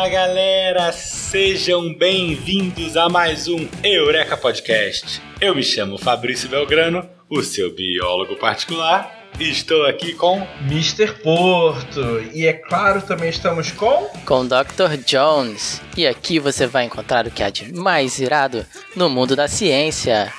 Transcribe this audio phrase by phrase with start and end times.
[0.00, 5.20] Fala galera, sejam bem-vindos a mais um Eureka Podcast.
[5.38, 11.12] Eu me chamo Fabrício Belgrano, o seu biólogo particular, e estou aqui com Mr.
[11.22, 12.00] Porto.
[12.32, 14.08] E é claro, também estamos com.
[14.24, 14.96] Com Dr.
[15.04, 15.82] Jones.
[15.94, 18.64] E aqui você vai encontrar o que há de mais irado
[18.96, 20.32] no mundo da ciência.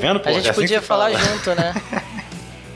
[0.00, 0.28] Vendo, pô?
[0.28, 1.24] A gente É assim podia falar fala.
[1.24, 1.74] junto, né?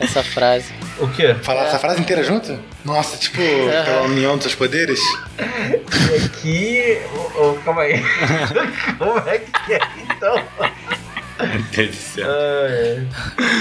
[0.01, 0.73] Essa frase.
[0.98, 1.34] O quê?
[1.42, 2.59] Falar essa frase inteira junto?
[2.84, 5.00] Nossa, tipo, pela união dos seus poderes?
[5.38, 6.98] E aqui.
[7.16, 8.02] Oh, oh, calma aí.
[8.98, 10.34] Como é que é então?
[11.38, 12.27] Meu Deus do céu.
[12.28, 13.02] É.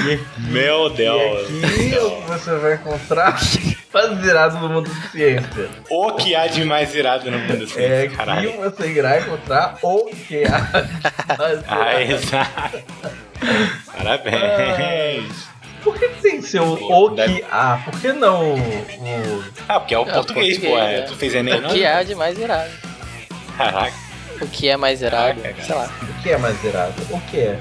[0.08, 1.48] E aqui, Meu Deus.
[1.50, 1.95] e aqui
[2.27, 3.39] você vai encontrar
[3.91, 5.70] baseado no mundo da ciência.
[5.89, 8.53] O que há de mais irado no mundo assim, É aqui caralho.
[8.59, 11.64] você irá encontrar o que há de baseado.
[11.67, 12.83] Ah, exato.
[13.97, 15.53] Parabéns.
[15.83, 17.81] Por que tem que ser o, o que há?
[17.83, 18.58] Por que não o.
[18.58, 20.67] o- Ah, porque é o É o português, pô.
[20.67, 20.97] português, É.
[20.99, 21.02] é.
[21.02, 21.69] Tu fez Enem, O não?
[21.71, 22.69] que há de mais irado?
[23.58, 23.94] Caraca.
[24.41, 25.39] O que é mais irado?
[25.41, 25.64] Caraca, cara.
[25.66, 25.89] Sei lá.
[26.02, 26.94] O que é mais irado?
[27.09, 27.59] O que é?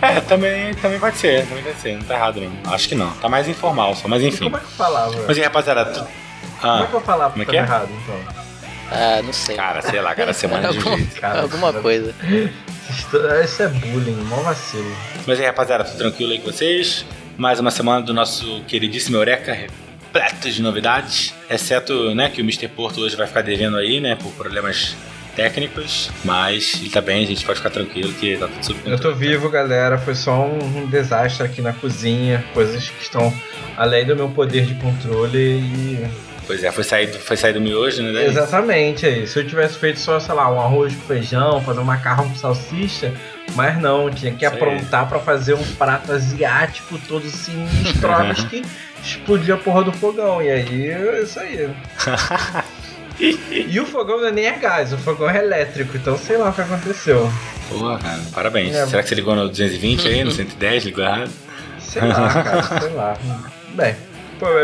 [0.00, 1.94] É, também, também pode ser, também pode ser.
[1.96, 2.72] Não tá errado, não.
[2.72, 3.10] Acho que não.
[3.18, 4.44] Tá mais informal só, mas E enfim.
[4.44, 5.24] como é que eu falava?
[5.26, 5.98] Mas e rapaziada, tu...
[6.00, 7.60] Como é Ah, que eu falava Como é que que é?
[7.60, 8.47] errado, então?
[8.90, 9.56] Ah, não sei.
[9.56, 11.20] cara, sei lá, cada semana de um Algum- jeito.
[11.20, 11.82] Cara, Alguma cara.
[11.82, 12.14] coisa.
[13.44, 14.96] Isso é bullying, mó vacilo.
[15.26, 17.04] Mas aí, rapaziada, tudo tranquilo aí com vocês?
[17.36, 21.34] Mais uma semana do nosso queridíssimo Eureka, repleto de novidades.
[21.50, 22.66] Exceto, né, que o Mr.
[22.68, 24.96] Porto hoje vai ficar devendo aí, né, por problemas
[25.36, 26.10] técnicos.
[26.24, 29.14] Mas ele tá bem, a gente pode ficar tranquilo que tá tudo sob Eu tô
[29.14, 29.98] vivo, galera.
[29.98, 32.44] Foi só um, um desastre aqui na cozinha.
[32.54, 33.32] Coisas que estão
[33.76, 36.27] além do meu poder de controle e.
[36.48, 38.24] Pois é, foi sair, do- foi sair do miojo, né?
[38.26, 39.34] Exatamente, é isso.
[39.34, 42.34] Se eu tivesse feito só, sei lá, um arroz com feijão, fazer um macarrão com
[42.34, 43.12] salsicha,
[43.54, 44.52] mas não, tinha que aí.
[44.52, 48.62] aprontar pra fazer um prato asiático todo assim, estrovas que
[49.04, 50.42] explodia a porra do fogão.
[50.42, 51.68] E aí, é isso aí.
[53.20, 56.50] E o fogão não é nem a gás, o fogão é elétrico, então sei lá
[56.50, 57.28] o que aconteceu.
[57.68, 58.76] Porra, cara, parabéns.
[58.76, 58.86] É.
[58.86, 61.30] Será que você ligou no 220 aí, no 110, ligou errado?
[61.80, 63.16] Sei lá, cara, sei lá.
[63.74, 63.96] Bem,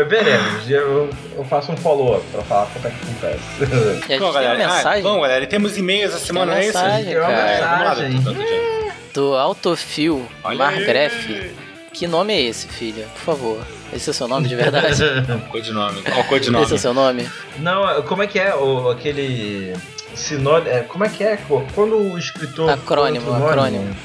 [0.07, 0.69] veremos.
[0.69, 4.09] Eu, eu faço um follow-up pra falar como é que acontece.
[4.09, 6.77] E a Bom, tem galera, ah, bom, galera, e temos e-mails essa semana, é isso?
[6.77, 7.15] mensagem.
[7.15, 8.93] Vamos lá, doutor, doutor.
[9.13, 11.53] do Autofil Margref.
[11.93, 13.07] Que nome é esse, filha?
[13.15, 13.65] Por favor.
[13.93, 15.01] Esse é o seu nome de verdade?
[15.49, 16.01] Codinome.
[16.01, 16.65] Qual o codinome?
[16.65, 17.29] esse é o seu nome?
[17.59, 19.73] Não, como é que é o, aquele
[20.13, 20.69] sinônimo?
[20.69, 21.37] É, como é que é?
[21.37, 21.63] pô?
[21.73, 22.69] Quando o escritor.
[22.69, 23.45] Acrônimo, nome?
[23.45, 23.95] acrônimo.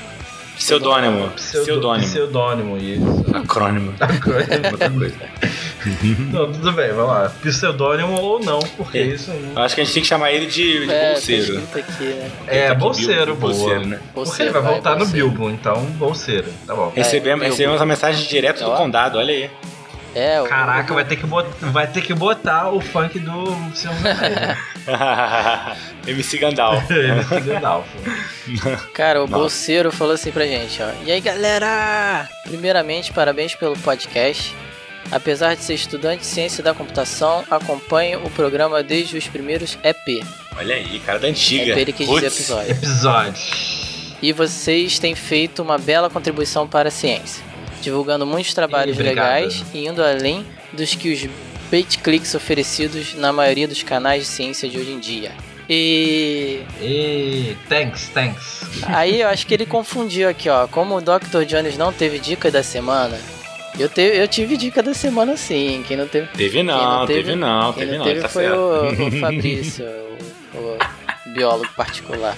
[0.56, 1.30] Pseudônimo.
[1.30, 2.06] Pseudônimo.
[2.06, 3.24] Pseudônimo, isso.
[3.34, 3.94] Acrônimo.
[3.98, 4.66] Acrônimo.
[4.70, 5.16] Outra coisa.
[6.32, 7.32] não, tudo bem, vamos lá.
[7.42, 9.02] Pseudônimo ou não, porque É.
[9.02, 9.30] isso.
[9.30, 11.42] Eu acho que a gente tem que chamar ele de, de É, tá bolseiro.
[11.60, 12.30] escrito aqui, né?
[12.46, 14.00] É, Tá bolseiro, Bilbo, bolseiro, né?
[14.14, 15.28] Porque ele vai voltar no bolseiro.
[15.30, 16.92] Bilbo, então bolseiro, tá bom.
[16.94, 17.50] Recebemos, Bilbo.
[17.52, 19.50] recebemos a mensagem direto do condado, olha aí.
[20.12, 24.58] É, o- Caraca, vai ter que botar, vai ter que botar o funk do Anéis.
[26.06, 26.90] MC Gandalf.
[26.90, 27.86] MC Gandalf.
[28.92, 29.38] Cara, o Nossa.
[29.42, 30.88] bolseiro falou assim pra gente, ó.
[31.04, 32.28] E aí, galera?
[32.44, 34.54] Primeiramente, parabéns pelo podcast.
[35.10, 40.24] Apesar de ser estudante de ciência da computação, acompanho o programa desde os primeiros EP.
[40.56, 41.72] Olha aí, cara da antiga.
[41.72, 42.36] EP ele quis dizer Putz.
[42.38, 42.70] episódio.
[42.70, 43.42] Episódio.
[44.22, 47.42] E vocês têm feito uma bela contribuição para a ciência,
[47.82, 49.24] divulgando muitos trabalhos Obrigado.
[49.42, 51.26] legais e indo além dos que os
[51.70, 55.32] bait clicks oferecidos na maioria dos canais de ciência de hoje em dia.
[55.68, 58.60] E E thanks, thanks.
[58.86, 60.66] aí eu acho que ele confundiu aqui, ó.
[60.66, 61.44] Como o Dr.
[61.46, 63.18] Jones não teve dica da semana,
[63.78, 65.84] eu, te, eu tive dica da semana sim.
[65.86, 68.48] Quem não teve, Teve não, não teve, teve- não, quem teve não teve tá foi
[68.50, 69.84] o, o Fabrício,
[70.54, 72.36] o, o biólogo particular.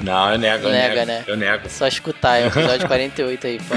[0.00, 1.06] Não, eu nego, eu Nega, nego.
[1.06, 1.24] né?
[1.26, 1.68] Eu nego.
[1.68, 3.74] Só escutar, é o episódio 48 aí, pô.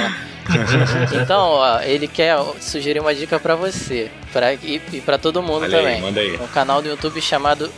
[1.21, 5.63] Então, ó, ele quer sugerir uma dica pra você pra, e, e pra todo mundo
[5.63, 6.01] Olha aí, também.
[6.01, 6.35] manda aí.
[6.37, 7.71] Um canal do YouTube chamado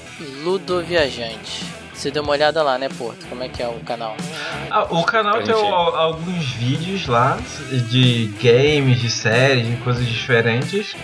[0.44, 1.63] Ludo Viajante.
[2.00, 3.25] Você deu uma olhada lá, né, Porto?
[3.28, 4.16] Como é que é o canal?
[4.72, 7.38] Ah, o canal Pra tem gente- alguns vídeos lá
[7.90, 10.96] de games, de séries, de coisas diferentes.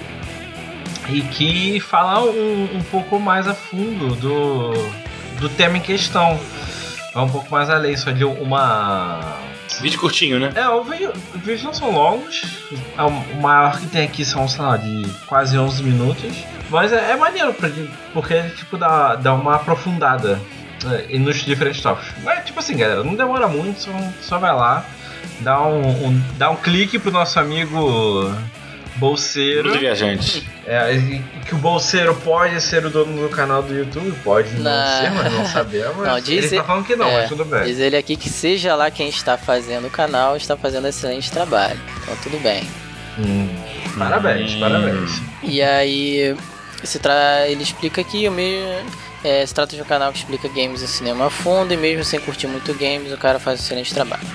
[1.09, 4.71] E que falam um, um pouco mais a fundo do,
[5.37, 6.39] do tema em questão.
[7.13, 9.19] Vai um pouco mais além, só de uma.
[9.81, 10.53] Vídeo curtinho, né?
[10.55, 12.41] É, o vídeo- os vídeos não são longos.
[12.97, 16.33] É O o maior que tem aqui são, sei lá, de quase 11 minutos.
[16.69, 17.69] Mas é, é maneiro, pra,
[18.13, 20.54] porque ele, tipo, dá, dá uma aprofundada é,
[21.09, 22.11] e nos diferentes tópicos.
[22.23, 23.91] Mas, tipo assim, galera, não demora muito, só,
[24.21, 24.85] só vai lá,
[25.41, 28.33] dá um, um- dá um clique pro nosso amigo
[28.97, 29.69] bolseiro.
[29.69, 30.47] Tudo viajante.
[30.65, 30.97] É,
[31.45, 34.11] que o bolseiro pode ser o dono do canal do YouTube?
[34.23, 35.01] Pode não, Não.
[35.01, 36.07] ser, mas não sabemos.
[36.07, 37.63] Não, diz ele tá falando que não, é, mas tudo bem.
[37.65, 41.79] Diz ele aqui que seja lá quem está fazendo o canal, está fazendo excelente trabalho.
[42.03, 42.63] Então tudo bem.
[43.19, 43.49] Hum,
[43.97, 44.59] parabéns, Hum.
[44.59, 45.21] parabéns.
[45.43, 46.35] E aí
[47.01, 47.47] tra...
[47.47, 48.89] ele explica aqui o mesmo.
[49.25, 52.03] É, se trata de um canal que explica games e cinema a fundo, e mesmo
[52.03, 54.27] sem curtir muito games, o cara faz um excelente trabalho.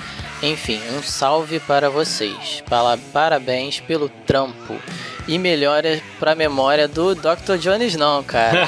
[0.43, 2.61] Enfim, um salve para vocês.
[3.13, 4.77] Parabéns pelo trampo.
[5.27, 7.57] E melhora pra memória do Dr.
[7.59, 8.67] Jones, não, cara.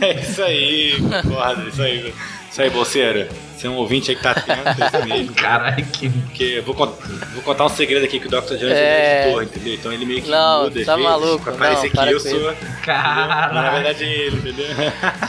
[0.00, 2.14] é isso aí, concordo, isso aí.
[2.50, 3.28] Isso aí, bolseiro.
[3.56, 5.34] Você é um ouvinte aí que tá atento, é.
[5.40, 6.08] Caralho, que.
[6.08, 6.96] Porque eu vou, cont-
[7.34, 8.54] vou contar um segredo aqui que o Dr.
[8.56, 8.72] Jones É.
[8.72, 9.74] é editor, entendeu?
[9.74, 12.20] Então ele meio que Não, muda tá vezes, maluco, pra não, parecer para que eu
[12.20, 12.40] sou.
[12.42, 14.66] Mas na Caralho, verdade é ele, entendeu?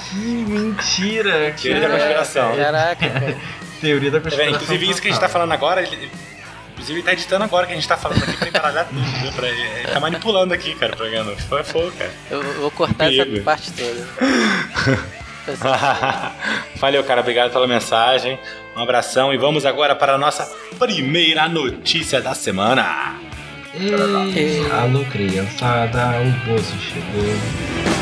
[0.09, 1.51] que mentira.
[1.61, 2.55] Teoria da conspiração.
[2.55, 3.37] Caraca, cara.
[3.81, 4.55] Teoria da Tá conspiração.
[4.55, 6.09] Inclusive isso que a gente tá falando agora, ele,
[6.71, 9.31] inclusive ele tá editando agora que a gente tá falando aqui pra embaralhar tudo, entendeu?
[9.33, 11.35] Pra, ele tá manipulando aqui, cara, o programa.
[11.35, 12.11] Foi fogo, cara.
[12.31, 15.11] Eu vou cortar essa parte toda.
[16.77, 17.21] Valeu, cara.
[17.21, 18.39] Obrigado pela mensagem.
[18.75, 20.49] Um abração e vamos agora para a nossa
[20.79, 23.15] primeira notícia da semana.
[24.35, 28.00] Ei, alô, criançada, o bolso chegou.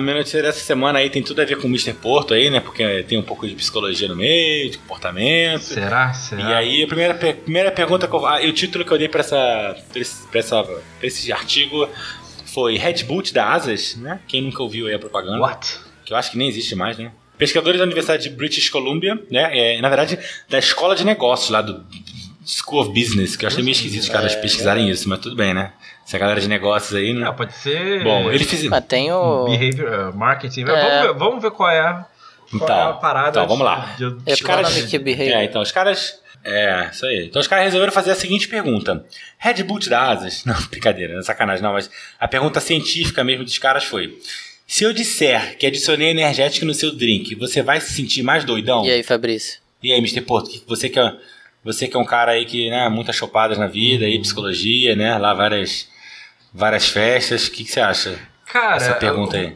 [0.00, 1.94] A minha notícia dessa semana aí tem tudo a ver com o Mr.
[1.94, 2.60] Porto aí, né?
[2.60, 5.62] Porque tem um pouco de psicologia no meio, de comportamento.
[5.62, 6.12] Será?
[6.12, 6.42] Será?
[6.42, 9.20] E aí, a primeira, primeira pergunta que eu, ah, o título que eu dei pra,
[9.20, 9.76] essa,
[10.30, 11.88] pra, essa, pra esse artigo
[12.46, 14.20] foi Red Boot da Asas, né?
[14.26, 15.40] Quem nunca ouviu aí a propaganda?
[15.40, 15.90] What?
[16.10, 17.12] que eu acho que nem existe mais, né?
[17.38, 19.76] Pesquisadores da Universidade de British Columbia, né?
[19.76, 20.18] É, na verdade,
[20.48, 21.86] da Escola de Negócios lá do
[22.44, 25.54] School of Business, que eu achei meio esquisito os caras pesquisarem isso, mas tudo bem,
[25.54, 25.72] né?
[26.10, 27.24] Essa galera de negócios aí, né?
[27.24, 28.02] Ah, pode ser.
[28.02, 28.64] Bom, ele fez.
[28.64, 29.44] Mas tem o.
[29.44, 30.62] Behavior uh, marketing.
[30.62, 30.64] É.
[30.64, 32.04] Vamos, ver, vamos ver qual é, a-
[32.58, 33.28] qual é a Então, parada.
[33.30, 33.94] então, vamos lá.
[33.96, 34.92] de- de- Os caras-.
[34.92, 36.18] É, então, os caras.
[36.44, 37.26] É, isso aí.
[37.26, 39.04] Então, os caras resolveram fazer a seguinte pergunta:
[39.38, 40.42] Red Boot da Asas.
[40.46, 44.18] Não, brincadeira, não é sacanagem, não, mas a pergunta científica mesmo dos caras foi:
[44.66, 48.84] Se eu disser que adicionei energético no seu drink, você vai se sentir mais doidão?
[48.84, 49.60] E aí, Fabrício?
[49.80, 50.22] E aí, Mr.
[50.22, 51.12] Porto, que- você que é,
[51.62, 55.16] você que é um cara aí que, né, muitas chopadas na vida, aí, psicologia, né,
[55.18, 55.88] lá várias,
[56.52, 59.54] várias festas, o que, que você acha Cara, dessa pergunta aí?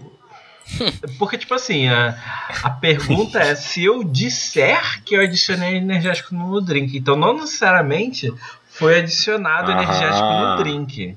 [1.19, 2.17] Porque, tipo assim, a,
[2.63, 6.97] a pergunta é se eu disser que eu adicionei energético no drink.
[6.97, 8.33] Então, não necessariamente
[8.71, 9.83] foi adicionado Aham.
[9.83, 11.17] energético no drink.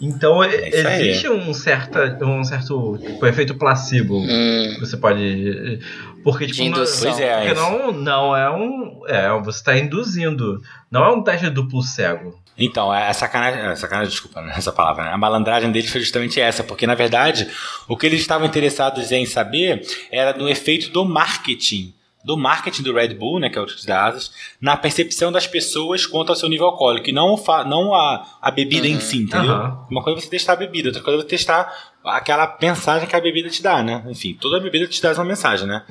[0.00, 1.08] Então, É aí.
[1.10, 5.78] existe um, certa, um certo tipo, efeito placebo Hum, que você pode.
[6.22, 6.74] Porque, tipo.
[6.74, 7.60] Pois é, Porque isso.
[7.62, 9.02] não, não é um.
[9.06, 10.60] É, você está induzindo.
[10.90, 12.40] Não é um teste duplo cego.
[12.58, 15.10] Então, é sacanagem, é sacanagem, desculpa né, essa palavra, né?
[15.12, 17.48] A malandragem deles foi justamente essa, porque na verdade
[17.88, 22.92] o que eles estavam interessados em saber era no efeito do marketing, do marketing do
[22.92, 26.46] Red Bull, né, que é o da Asas, na percepção das pessoas quanto ao seu
[26.48, 29.50] nível alcoólico, e não, o fa- não a, a bebida em si, entendeu?
[29.50, 29.86] Aham.
[29.90, 31.72] Uma coisa é você testar a bebida, outra coisa é você testar
[32.04, 34.04] aquela mensagem que a bebida te dá, né?
[34.08, 35.82] Enfim, toda bebida te dá essa mensagem, né?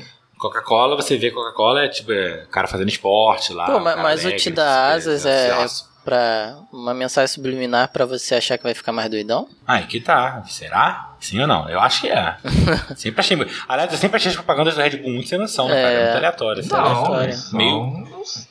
[0.41, 3.67] Coca-Cola, você vê Coca-Cola é tipo é, cara fazendo esporte lá.
[3.67, 5.86] Pô, mas o alegre, te dá asas é, é ansioso.
[6.03, 9.48] pra uma mensagem subliminar pra você achar que vai ficar mais doidão?
[9.67, 10.43] Ah, aqui tá.
[10.50, 11.13] Será?
[11.19, 11.69] Sim ou não?
[11.69, 12.38] Eu acho que é.
[12.98, 13.38] sempre achei.
[13.69, 15.93] Aliás, eu sempre achei as propagandas do Red Bull muito sem noção, né, cara?
[15.93, 16.03] É É.
[16.05, 16.60] muito aleatório.
[16.62, 16.69] assim.
[16.71, 18.07] Não, são- Meio-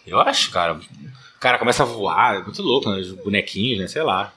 [0.07, 0.75] Eu acho, cara.
[0.75, 3.01] O cara começa a voar, é muito louco, né?
[3.01, 3.89] Os bonequinhos, né?
[3.89, 4.33] Sei lá.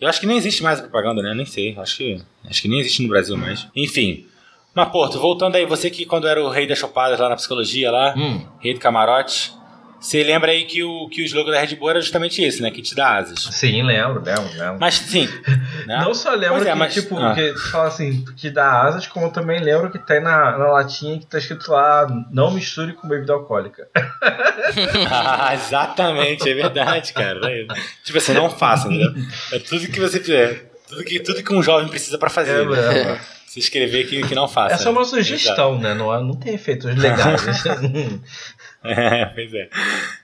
[0.00, 1.32] Eu acho que nem existe mais a propaganda, né?
[1.34, 1.76] Nem sei.
[1.78, 3.68] Acho que, acho que nem existe no Brasil mais.
[3.76, 4.26] Enfim.
[4.74, 7.90] Mas, Porto, voltando aí, você que quando era o rei das chopadas lá na psicologia,
[7.90, 8.46] lá, Hum.
[8.60, 9.52] rei do camarote,
[10.00, 12.70] você lembra aí que o, que o slogan da Red Bull era justamente esse, né?
[12.70, 13.40] Que te dá asas.
[13.50, 14.76] Sim, lembro, lembro, lembro.
[14.78, 15.26] Mas, sim.
[15.86, 15.98] né?
[16.04, 17.34] Não só lembro Pois é, que, mas- tipo, ah.
[17.34, 21.26] que fala assim, que dá asas, como também lembro que tem na, na latinha que
[21.26, 23.88] tá escrito lá, não misture com bebida alcoólica.
[25.10, 27.40] Ah, exatamente, é verdade, cara.
[27.50, 27.66] É,
[28.04, 29.12] Tipo assim, não faça, entendeu?
[29.52, 30.70] É tudo que você fizer.
[30.86, 32.62] Tudo que, tudo que um jovem precisa pra fazer.
[32.62, 33.20] É, né?
[33.48, 33.52] É.
[33.52, 34.74] Se escrever que, que não faça.
[34.74, 35.94] É só uma sugestão, né?
[35.94, 37.42] Não, é- não tem efeitos legais.
[38.84, 39.68] É, pois é.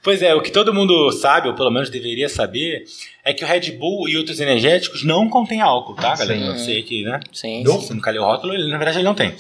[0.03, 2.85] Pois é, o que todo mundo sabe, ou pelo menos deveria saber,
[3.25, 6.39] é que o Red Bull e outros energéticos não contêm álcool, tá, galera?
[6.39, 6.47] Sim.
[6.47, 7.19] Eu sei que, né?
[7.33, 7.65] Sim.
[7.65, 7.81] Não.
[7.81, 9.35] Se você nunca leu o rótulo, ele, na verdade ele não tem.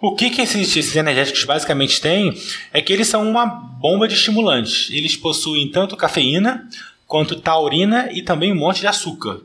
[0.00, 2.34] O que, que esses, esses energéticos basicamente têm
[2.72, 4.88] é que eles são uma bomba de estimulantes.
[4.90, 6.68] Eles possuem tanto cafeína
[7.06, 9.40] quanto taurina e também um monte de açúcar.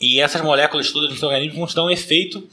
[0.00, 2.46] E essas moléculas todas no seu organismo vão te dar um efeito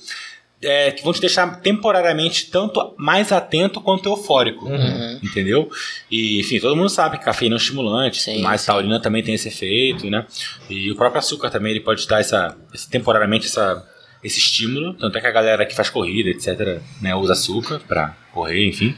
[0.64, 4.66] é, que vão te deixar temporariamente tanto mais atento quanto eufórico.
[4.68, 5.20] Uhum.
[5.24, 5.70] Entendeu?
[6.10, 8.68] E, enfim, todo mundo sabe que cafeína é um estimulante, Sim, mas sim.
[8.68, 10.26] taurina também tem esse efeito, né?
[10.70, 13.84] E o próprio açúcar também ele pode dar essa, esse- temporariamente essa,
[14.24, 14.94] esse estímulo.
[14.94, 18.96] Tanto é que a galera que faz corrida, etc., né, usa açúcar pra correr, enfim.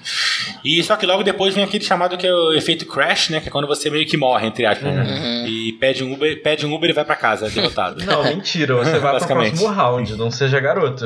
[0.65, 3.39] E só que logo depois vem aquele chamado que é o efeito crash, né?
[3.39, 5.01] Que é quando você meio que morre, entre aspas, né?
[5.03, 5.48] Uhum.
[5.48, 8.03] E pede um Uber, pede um Uber e vai pra casa, derrotado.
[8.05, 11.05] Não, mentira, você vai pro próximo round, não seja garoto.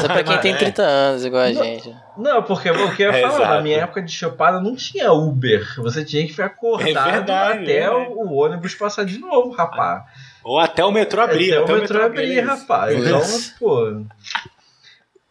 [0.00, 0.56] Só pra quem tem É.
[0.56, 1.94] 30 anos, igual a gente.
[2.16, 5.12] Não, porque o que eu ia É, falar, na minha época de chopada não tinha
[5.12, 5.64] Uber.
[5.78, 7.90] Você tinha que ficar acordado É verdade, até é.
[7.90, 10.02] o, o ônibus passar de novo, rapaz.
[10.42, 11.54] Ou até o metrô abrir.
[11.56, 12.46] até o metrô abrir, é isso.
[12.46, 12.98] rapaz.
[12.98, 13.08] Isso.
[13.08, 13.22] Então,
[13.58, 14.02] pô.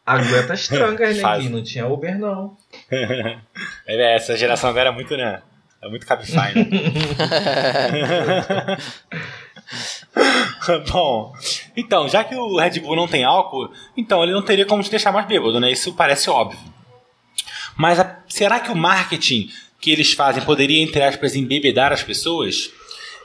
[0.06, 1.40] Aguenta as trancas, Faz.
[1.40, 1.58] neguinho.
[1.58, 2.56] Não tinha Uber, não.
[3.86, 5.42] É, Essa geração agora é muito, né?
[5.82, 6.66] É muito Cabify, né?
[10.92, 11.34] Bom,
[11.76, 14.90] então, já que o Red Bull não tem álcool, então ele não teria como te
[14.90, 15.72] deixar mais bêbado, né?
[15.72, 16.60] Isso parece óbvio.
[17.76, 22.72] Mas a- será que o marketing que eles fazem poderia, entre aspas, embebedar as pessoas?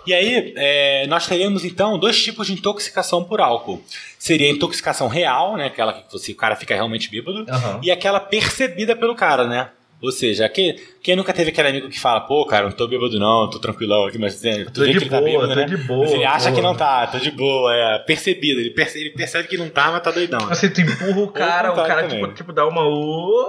[0.07, 3.83] E aí, é, nós teríamos então dois tipos de intoxicação por álcool.
[4.19, 5.67] Seria a intoxicação real, né?
[5.67, 7.81] Aquela que você, o cara fica realmente bêbado Aham.
[7.83, 9.71] e aquela percebida pelo cara, né?
[10.02, 13.18] Ou seja, que, quem nunca teve aquele amigo que fala, pô, cara, não tô bêbado
[13.21, 15.49] não, tô tranquilão aqui, mas é, tu Tô vê de que ele tá boa, bêbado,
[15.54, 15.64] tô né?
[15.66, 16.56] de boa, Mas ele acha pô.
[16.56, 19.92] que não tá, tô de boa, é percebido, ele percebe, ele percebe que não tá,
[19.92, 20.40] mas tá doidão.
[20.49, 22.21] Você tu empurra o cara, o cara também.
[22.21, 22.82] tipo, tipo dá uma.
[22.85, 23.47] "Ô,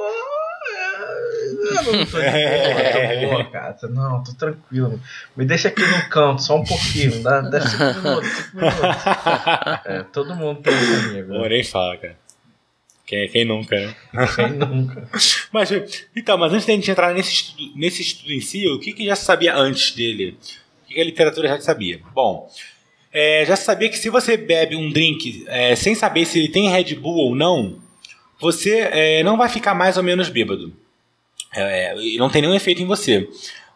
[1.65, 3.75] Eu não tô de boa, tô boa, cara.
[3.89, 4.99] Não, tô tranquilo.
[5.35, 7.23] Me deixa aqui no canto, só um pouquinho.
[7.23, 8.79] Dá, dá cinco minutos, cinco minutos.
[9.85, 11.33] É, todo mundo tem esse amigo.
[11.33, 11.63] Pô, Né?
[11.63, 12.15] fala, cara.
[13.05, 13.95] Quem, quem nunca, né?
[14.35, 15.09] Quem nunca?
[15.51, 15.69] Mas,
[16.15, 19.05] então, mas antes da gente entrar nesse estudo, nesse estudo em si, o que, que
[19.05, 20.37] já se sabia antes dele?
[20.83, 22.01] O que, que a literatura já sabia?
[22.13, 22.49] Bom,
[23.11, 26.47] é, já se sabia que se você bebe um drink é, sem saber se ele
[26.47, 27.77] tem Red Bull ou não,
[28.39, 30.73] você é, não vai ficar mais ou menos bêbado.
[31.55, 33.29] É, e não tem nenhum efeito em você.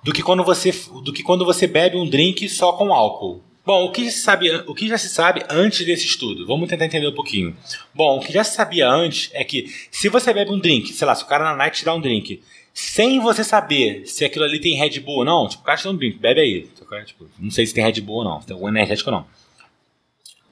[0.03, 0.71] Do que, quando você.
[1.03, 3.43] do que quando você bebe um drink só com álcool.
[3.67, 6.47] Bom, o que, sabe, o que já se sabe antes desse estudo?
[6.47, 7.53] Vamos tentar entender um pouquinho.
[7.93, 11.05] Bom, o que já se sabia antes é que se você bebe um drink, sei
[11.05, 12.41] lá, se o cara na night te dá um drink,
[12.73, 15.83] sem você saber se aquilo ali tem Red Bull ou não, tipo, o cara te
[15.83, 16.69] dá um drink, bebe aí.
[17.05, 19.27] Tipo, não sei se tem Red Bull ou não, se tem algum energético ou não.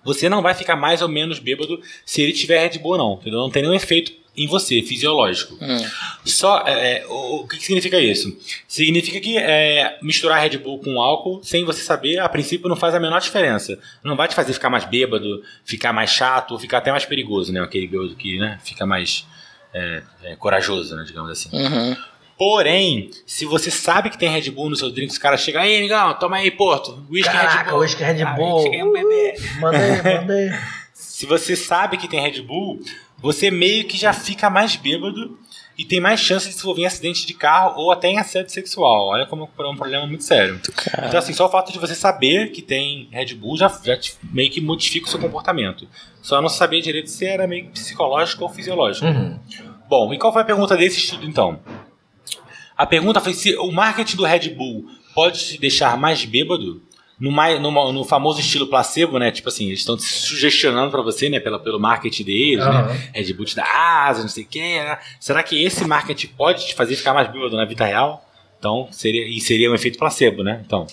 [0.04, 3.14] Você não vai ficar mais ou menos bêbado se ele tiver Red Bull ou não,
[3.14, 3.40] entendeu?
[3.40, 5.58] Não tem nenhum efeito em você, fisiológico.
[5.62, 5.86] Hum.
[6.26, 8.36] Só, é, é, o, o que significa isso?
[8.68, 12.94] Significa que é, misturar Red Bull com álcool, sem você saber, a princípio não faz
[12.96, 13.78] a menor diferença.
[14.04, 17.54] Não vai te fazer ficar mais bêbado, ficar mais chato, ou ficar até mais perigoso,
[17.54, 17.62] né?
[17.62, 19.26] Aquele bêbado que né, fica mais
[19.74, 21.50] é, é, corajoso, né, digamos assim.
[21.52, 21.96] Uhum.
[22.38, 25.78] Porém, se você sabe que tem Red Bull no seu drink, os caras chegam, aí,
[25.78, 27.80] amigão, toma aí, Porto, whisky Red Caraca, Bull.
[27.80, 28.66] whisky Red Ah, Bull.
[28.70, 28.92] um.
[29.62, 30.52] Manda aí, manda aí.
[30.94, 32.82] Se você sabe que tem Red Bull,
[33.18, 35.38] você meio que já fica mais bêbado
[35.78, 38.52] e tem mais chance de se envolver em acidente de carro ou até em assédio
[38.52, 39.08] sexual.
[39.08, 40.60] Olha como é um problema muito sério.
[41.08, 44.50] Então, assim, só o fato de você saber que tem Red Bull já, já meio
[44.50, 45.88] que modifica o seu comportamento.
[46.22, 49.06] Só não saber direito se era meio psicológico ou fisiológico.
[49.06, 49.40] Uhum.
[49.90, 51.60] Bom, e qual foi a pergunta desse estudo então?
[52.78, 56.82] A pergunta foi se o marketing do Red Bull pode te deixar mais bêbado
[57.20, 59.32] no, mai- no, no famoso estilo placebo, né?
[59.32, 61.40] Tipo assim, eles estão te sugestionando pra você, né?
[61.40, 62.88] Pela, pelo marketing deles, Aham.
[62.88, 63.10] né?
[63.14, 64.60] Red Bull dá asa, não sei o quê.
[64.82, 64.98] Né?
[65.20, 68.28] Será que esse marketing pode te fazer ficar mais bêbado na vida real?
[68.60, 70.62] Então, seria, e seria um efeito placebo, né?
[70.66, 70.88] Então.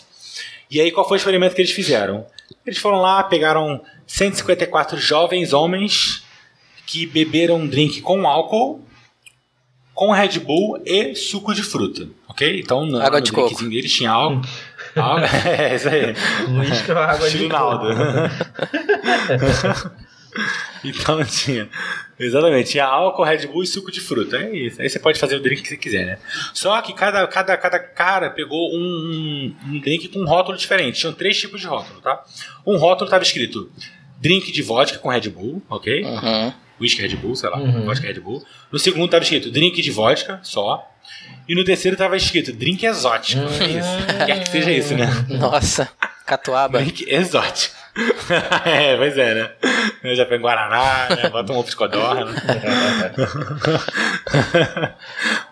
[0.70, 2.24] E aí, qual foi o experimento que eles fizeram?
[2.66, 6.22] Eles foram lá, pegaram 154 jovens homens
[6.86, 8.80] que beberam um drink com álcool,
[9.94, 12.58] com Red Bull e suco de fruta, ok?
[12.60, 13.46] Então, no, Água no de coco.
[13.48, 14.40] drinkzinho deles tinha álcool.
[14.96, 16.14] Álcool é, isso aí.
[16.48, 17.84] Uísque ou água de Estilo coco.
[17.84, 18.30] Naldo.
[20.84, 21.68] então tinha.
[22.18, 24.36] Exatamente, tinha álcool, Red Bull e suco de fruta.
[24.36, 24.80] É isso.
[24.80, 26.18] Aí você pode fazer o drink que você quiser, né?
[26.54, 31.00] Só que cada, cada, cada cara pegou um, um drink com um rótulo diferente.
[31.00, 32.22] Tinham três tipos de rótulo, tá?
[32.66, 33.70] Um rótulo estava escrito
[34.20, 36.04] drink de vodka com Red Bull, ok?
[36.04, 36.52] Uhum.
[36.80, 37.84] Whisky Red Bull, sei lá, Uhum.
[37.84, 38.42] vodka Red Bull.
[38.70, 40.88] No segundo estava escrito drink de vodka só.
[41.48, 43.42] E no terceiro estava escrito drink exótico.
[43.42, 44.26] É isso.
[44.26, 45.06] Quer que seja isso, né?
[45.28, 45.88] Nossa,
[46.24, 46.78] catuaba.
[46.78, 47.82] Drink exótico.
[48.64, 49.50] é, pois é, né?
[50.02, 51.28] Eu já pego Guaraná, né?
[51.28, 52.32] bota um ovo de codorna.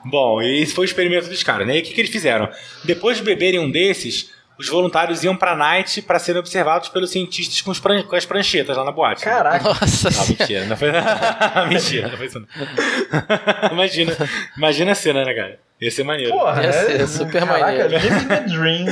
[0.06, 1.76] Bom, e esse foi o experimento dos caras, né?
[1.76, 2.48] E o que, que eles fizeram?
[2.82, 7.60] Depois de beberem um desses, os voluntários iam pra night pra serem observados pelos cientistas
[7.62, 9.24] com, pran com as pranchetas lá na boate.
[9.24, 9.64] Caraca.
[9.64, 10.92] Nossa Não, mentira, não foi.
[11.68, 12.40] mentira, não foi isso.
[12.40, 12.46] Não.
[13.72, 14.16] imagina,
[14.56, 15.58] imagina a cena, né, cara?
[15.80, 16.30] Ia ser maneiro.
[16.32, 16.72] Porra, Ia né?
[16.72, 17.88] ser super Caraca, maneiro.
[17.88, 18.86] living the dream.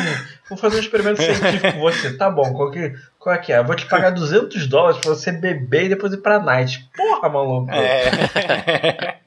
[0.49, 2.17] Vou fazer um experimento científico com você.
[2.17, 3.59] Tá bom, qual, que, qual é que é?
[3.59, 6.89] Eu vou te pagar 200 dólares pra você beber e depois ir pra night.
[6.97, 7.71] Porra, maluco.
[7.71, 9.19] É.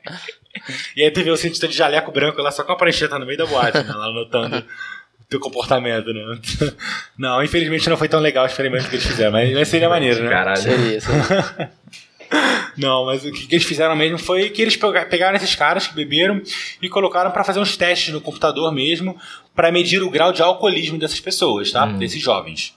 [0.95, 3.27] e aí tu vê o cientista de jaleco branco lá só com a prancheta no
[3.27, 3.93] meio da boate, né?
[3.93, 4.65] Lá anotando
[5.31, 6.21] teu comportamento, né?
[7.17, 10.21] Não, infelizmente não foi tão legal o experimento que eles fizeram, mas mas seria maneiro,
[10.23, 10.29] né?
[10.29, 10.61] Caralho.
[10.61, 11.71] Seria, seria.
[12.77, 15.93] Não, mas o que eles fizeram mesmo foi que eles pega- pegaram esses caras que
[15.95, 16.41] beberam
[16.81, 19.17] e colocaram pra fazer uns testes no computador mesmo
[19.55, 21.85] pra medir o grau de alcoolismo dessas pessoas, tá?
[21.85, 22.73] Desses jovens.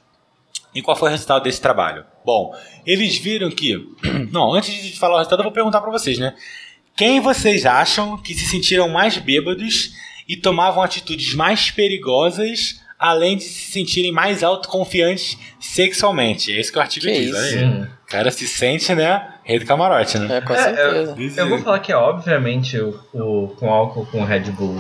[0.75, 2.05] E qual foi o resultado desse trabalho?
[2.25, 2.53] Bom,
[2.87, 3.85] eles viram que.
[4.33, 6.35] Não, antes de falar o resultado, eu vou perguntar pra vocês, né?
[6.97, 9.93] Quem vocês acham que se sentiram mais bêbados
[10.29, 16.53] e tomavam atitudes mais perigosas, além de se sentirem mais autoconfiantes sexualmente?
[16.53, 17.59] É isso que o artigo Que diz, isso?
[17.59, 17.65] aí.
[17.65, 17.87] Hum.
[18.07, 19.29] O cara se sente, né?
[19.43, 20.37] Rei do camarote, né?
[20.37, 21.15] É, com É, certeza.
[21.19, 21.65] Isso Eu vou aí.
[21.65, 24.77] falar que é obviamente o, o- com álcool com Red Bull.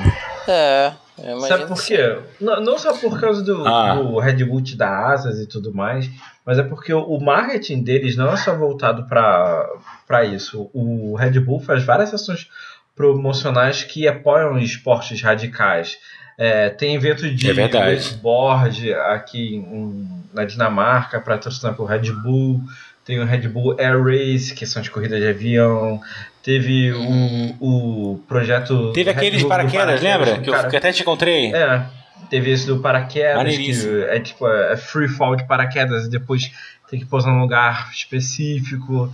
[0.46, 2.18] É, eu Sabe por quê?
[2.40, 3.94] Não, não só por causa do, Ah.
[3.94, 6.08] do Red Bull te dar asas e tudo mais,
[6.46, 10.70] mas é porque o, o marketing deles não é só voltado para isso.
[10.72, 12.48] O Red Bull faz várias ações
[12.94, 15.96] promocionais que apoiam esportes radicais.
[16.36, 22.60] É, tem evento de É wakeboard aqui em- na Dinamarca para patrocinar por Red Bull.
[23.04, 26.00] Tem o Red Bull Air Race, que são as corridas de avião.
[26.42, 28.92] Teve o, o projeto.
[28.92, 30.38] Teve aqueles do paraquedas, lembra?
[30.38, 31.54] Que eu, cara- eu até te encontrei.
[31.54, 31.82] é,
[32.28, 36.50] teve esse do paraquedas, que é tipo, é free fall de paraquedas e depois
[36.90, 39.12] tem que pousar num lugar específico.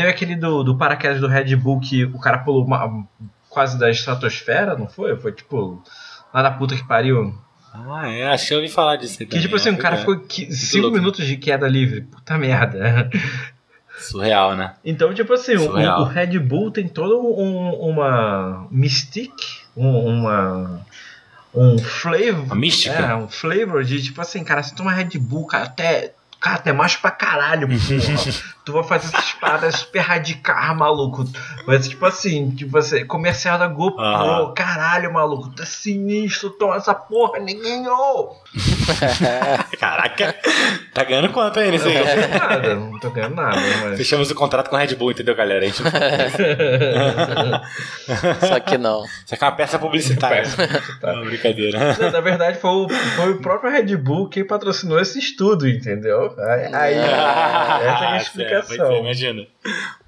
[0.00, 3.04] Teve aquele do, do paraquedas do Red Bull que o cara pulou uma-
[3.48, 5.16] quase da estratosfera, não foi?
[5.16, 5.82] Foi tipo,
[6.32, 7.34] lá da puta que pariu.
[7.72, 9.78] Ah, é, acho que eu ouvi falar disso aí Que também, tipo assim, ó, o
[9.78, 10.96] cara foi ficou 5 louco.
[10.96, 12.00] minutos de queda livre.
[12.02, 13.08] Puta merda.
[13.98, 14.74] Surreal, né?
[14.84, 20.80] Então, tipo assim, o, o Red Bull tem todo um, uma mystique, um, uma.
[21.54, 22.44] Um flavor.
[22.46, 22.94] Uma mística?
[22.94, 26.14] É, um flavor de tipo assim, cara, se toma Red Bull, cara, até.
[26.40, 27.78] Cara, até macho pra caralho, porra.
[28.70, 31.24] tu vai fazer essas paradas super radicais, maluco.
[31.66, 37.38] Mas, tipo assim, tipo assim, comercial da GoPro, caralho, maluco, tá sinistro, toma essa porra,
[37.40, 38.40] ninguém ou.
[39.78, 40.34] Caraca,
[40.94, 41.94] tá ganhando quanto aí nesse aí?
[41.94, 43.96] Não tô ganhando nada, não tô ganhando nada, mas.
[43.98, 45.64] Fechamos o contrato com a Red Bull, entendeu, galera?
[45.64, 45.82] A gente
[48.46, 49.04] Só que não.
[49.04, 50.42] Isso aqui é uma peça publicitária.
[50.42, 51.16] Peça publicitária.
[51.16, 51.96] Não, brincadeira.
[51.98, 56.34] Não, Na verdade, foi o, foi o próprio Red Bull quem patrocinou esse estudo, entendeu?
[56.38, 58.59] Aí, aí- essa é a Ah, explicação.
[58.66, 59.46] Pois é, imagina.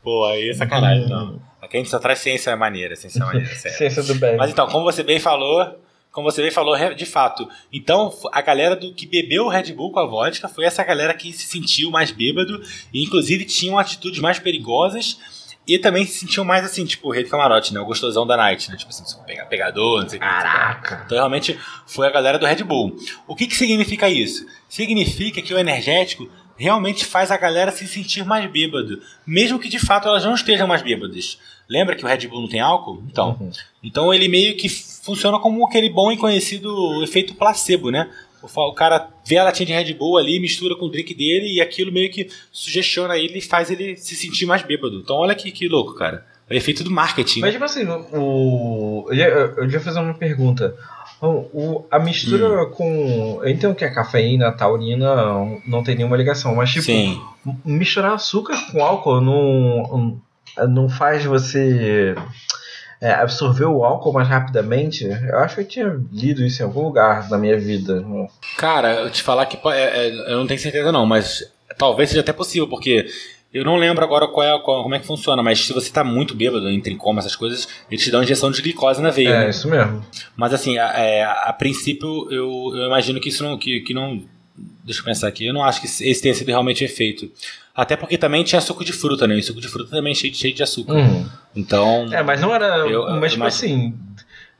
[0.03, 1.41] Pô, aí é sacanagem, não.
[1.61, 3.79] Aqui a gente só traz ciência maneira, ciência maneira, sério.
[3.79, 4.37] Ciência do bem.
[4.37, 5.79] Mas então, como você bem falou,
[6.11, 7.49] como você bem falou, de fato.
[7.73, 11.15] Então, a galera do que bebeu o Red Bull com a vodka foi essa galera
[11.15, 12.61] que se sentiu mais bêbado
[12.93, 15.19] e inclusive tinham atitudes mais perigosas
[15.67, 17.79] e também se sentiam mais assim, tipo, o rei do camarote, né?
[17.79, 18.77] O gostosão da night, né?
[18.77, 20.27] Tipo assim, pega- pegador, não sei o que.
[20.29, 21.03] Caraca.
[21.07, 22.97] Então, realmente, foi a galera do Red Bull.
[23.29, 24.45] O que, que significa isso?
[24.69, 29.79] Significa que o energético realmente faz a galera se sentir mais bêbado, mesmo que de
[29.79, 31.39] fato elas não estejam mais bêbadas.
[31.69, 33.03] Lembra que o Red Bull não tem álcool?
[33.11, 33.51] Então, Uhum.
[33.83, 38.11] então ele meio que funciona como aquele bom e conhecido efeito placebo, né?
[38.43, 41.61] O cara vê a latinha de Red Bull ali, mistura com o drink dele e
[41.61, 44.97] aquilo meio que sugestiona ele e faz ele se sentir mais bêbado.
[44.99, 46.27] Então olha que, que louco, cara.
[46.51, 47.41] É o efeito do marketing.
[47.41, 47.53] Mas, né?
[47.53, 50.77] tipo assim, o, eu ia fazer uma pergunta.
[51.23, 52.71] O, o- a mistura Hum.
[52.73, 53.41] com.
[53.43, 57.21] Eu entendo que a cafeína, a taurina não, não tem nenhuma ligação, mas, tipo, Sim.
[57.65, 60.21] misturar açúcar com álcool não,
[60.69, 62.15] não faz você
[63.01, 65.05] é, absorver o álcool mais rapidamente?
[65.05, 68.05] Eu acho que eu tinha lido isso em algum lugar na minha vida.
[68.59, 71.45] Cara, eu te falar que é, é, eu não tenho certeza não, mas
[71.79, 73.07] talvez seja até possível, porque
[73.53, 76.03] eu não lembro agora qual é, qual- como é que funciona, mas se você tá
[76.03, 79.29] muito bêbado, entra em coma, essas coisas, eles te dão injeção de glicose na veia.
[79.29, 79.51] É, né?
[79.51, 80.05] isso mesmo.
[80.37, 84.23] Mas assim, a, é, a princípio eu, eu imagino que isso não, que, que não.
[84.85, 87.31] Deixa eu pensar aqui, eu não acho que esse tenha sido realmente o efeito.
[87.75, 89.39] Até porque também tinha suco de fruta, né?
[89.39, 90.93] E suco de fruta também é cheio, de- cheio de açúcar.
[90.95, 91.27] Uhum.
[91.57, 92.07] Então.
[92.13, 92.67] É, mas não era.
[92.79, 93.95] Eu- eu mas, tipo imagino- assim,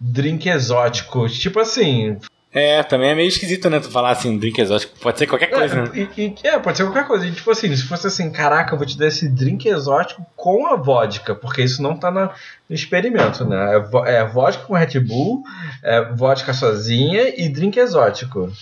[0.01, 1.29] drink exótico.
[1.29, 2.17] Tipo assim.
[2.55, 3.81] É, também é meio esquisito, né?
[3.81, 4.93] Tu falar assim, drink exótico.
[5.01, 5.91] Pode ser qualquer coisa, né?
[5.95, 7.27] É, e- e- é, pode ser qualquer coisa.
[7.27, 10.67] E, tipo assim, se fosse assim, caraca, eu vou te dar esse drink exótico com
[10.67, 12.31] a vodka, porque isso não tá na-
[12.69, 13.57] no experimento, né?
[14.07, 15.43] É, é vodka com Red Bull,
[15.83, 18.53] é vodka sozinha e drink exótico.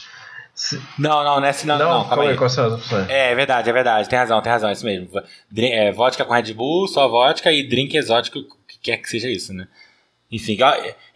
[0.55, 2.37] Se- Não, não, nessa não, não, calma aí.
[2.37, 3.09] quais são as opções?
[3.09, 4.09] É, é verdade, é verdade.
[4.09, 5.09] Tem razão, tem razão, é isso mesmo.
[5.51, 9.09] Drin- é, vodka com Red Bull, só vodka e drink exótico, o que quer que
[9.09, 9.67] seja isso, né?
[10.31, 10.57] Enfim,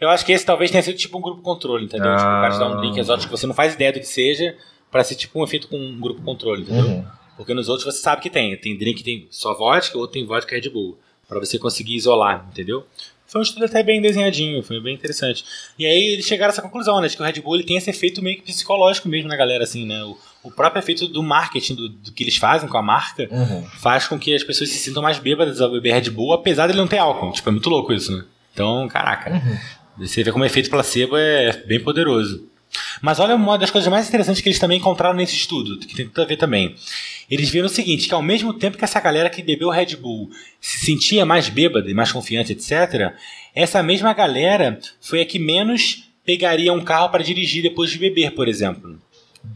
[0.00, 2.10] eu- acho que esse talvez tenha sido tipo um grupo controle, entendeu?
[2.16, 2.76] Tipo, o cara te dá um Ah.
[2.80, 4.56] drink exótico que você não faz ideia do que seja,
[4.90, 6.84] pra ser tipo um efeito com um grupo controle, entendeu?
[6.84, 7.04] Uhum.
[7.36, 8.56] Porque nos outros você sabe que tem.
[8.56, 10.98] Tem drink que tem só vodka, outro tem vodka Red Bull.
[11.28, 12.84] Pra você conseguir isolar, entendeu?
[13.26, 15.44] Foi um estudo até bem desenhadinho, foi bem interessante.
[15.78, 17.08] E aí eles chegaram a essa conclusão, né?
[17.08, 19.64] De que o Red Bull ele tem esse efeito meio que psicológico mesmo na galera,
[19.64, 20.04] assim, né?
[20.04, 23.64] O, o próprio efeito do marketing, do, do que eles fazem com a marca, Uhum.
[23.80, 26.78] faz com que as pessoas se sintam mais bêbadas ao beber Red Bull, apesar dele
[26.78, 27.32] não ter álcool.
[27.32, 28.24] Tipo, é muito louco isso, né?
[28.54, 29.32] Então, caraca.
[29.32, 30.06] Uhum.
[30.06, 32.48] Você vê como o efeito placebo é bem poderoso.
[33.00, 36.06] Mas olha uma das coisas mais interessantes que eles também encontraram nesse estudo, que tem
[36.06, 36.74] tudo a ver também.
[37.30, 40.30] Eles viram o seguinte, que ao mesmo tempo que essa galera que bebeu Red Bull
[40.60, 43.12] se sentia mais bêbada e mais confiante, etc.,
[43.54, 48.32] essa mesma galera foi a que menos pegaria um carro para dirigir depois de beber,
[48.32, 48.98] por exemplo.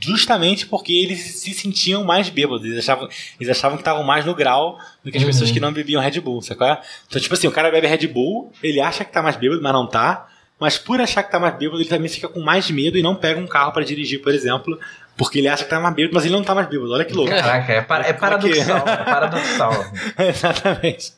[0.00, 3.08] Justamente porque eles se sentiam mais bêbados, eles achavam,
[3.40, 5.28] eles achavam que estavam mais no grau do que as Uhum.
[5.30, 6.76] pessoas que não bebiam Red Bull, sacou?
[7.08, 9.72] Então, tipo assim, o cara bebe Red Bull, ele acha que tá mais bêbado, mas
[9.72, 10.28] não tá.
[10.60, 13.14] Mas por achar que tá mais bêbado, ele também fica com mais medo e não
[13.14, 14.78] pega um carro para dirigir, por exemplo,
[15.16, 16.92] porque ele acha que tá mais bêbado, mas ele não tá mais bêbado.
[16.92, 17.30] Olha que louco.
[17.30, 18.78] Caraca, é, para- é é paradoxal.
[18.88, 19.72] É paradoxal.
[20.18, 21.12] Exatamente.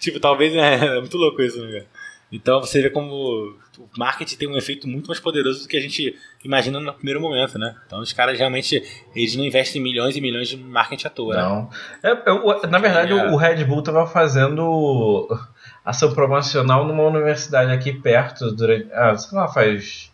[0.00, 1.84] Tipo, talvez é, é muito louco isso, né?
[2.32, 5.80] Então você vê como o marketing tem um efeito muito mais poderoso do que a
[5.80, 7.74] gente imagina no primeiro momento, né?
[7.86, 8.82] Então os caras realmente
[9.14, 11.42] eles não investem milhões e milhões de marketing à toa, né?
[11.42, 11.70] Não.
[12.02, 13.30] É, é, o- na verdade, É.
[13.30, 15.28] o Red Bull tava fazendo
[15.84, 18.88] ação promocional numa universidade aqui perto durante.
[18.92, 20.10] Ah, sei lá, faz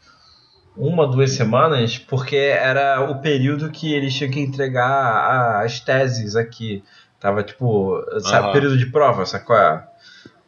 [0.77, 6.83] uma, duas semanas, porque era o período que eles tinham que entregar as teses aqui.
[7.21, 8.53] Tava tipo, sabe, Aham.
[8.53, 9.55] período de prova, sacou?
[9.57, 9.85] É,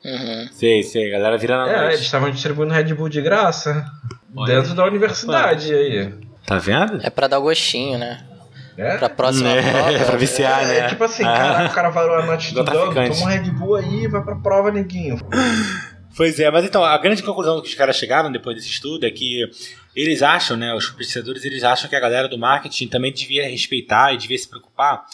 [0.05, 0.49] Uhum.
[0.53, 1.93] Sei, sei, a galera virando a É, noite.
[1.95, 3.85] eles estavam distribuindo Red Bull de graça
[4.37, 4.55] Olha.
[4.57, 6.13] dentro da universidade aí.
[6.47, 7.01] Tá vendo?
[7.03, 8.23] É pra dar gostinho, né?
[8.77, 8.97] É?
[8.99, 10.05] Pra próxima É, prova.
[10.05, 10.79] pra viciar, É, né?
[10.81, 11.33] é tipo assim, Ah.
[11.37, 14.71] caraca, o cara varou a noite estudando, toma um Red Bull aí, vai pra prova,
[14.71, 15.17] neguinho.
[16.17, 19.11] Pois é, mas então, a grande conclusão que os caras chegaram depois desse estudo é
[19.11, 19.43] que
[19.97, 24.13] eles acham, né, os pesquisadores, eles acham que a galera do marketing também devia respeitar
[24.13, 25.05] e devia se preocupar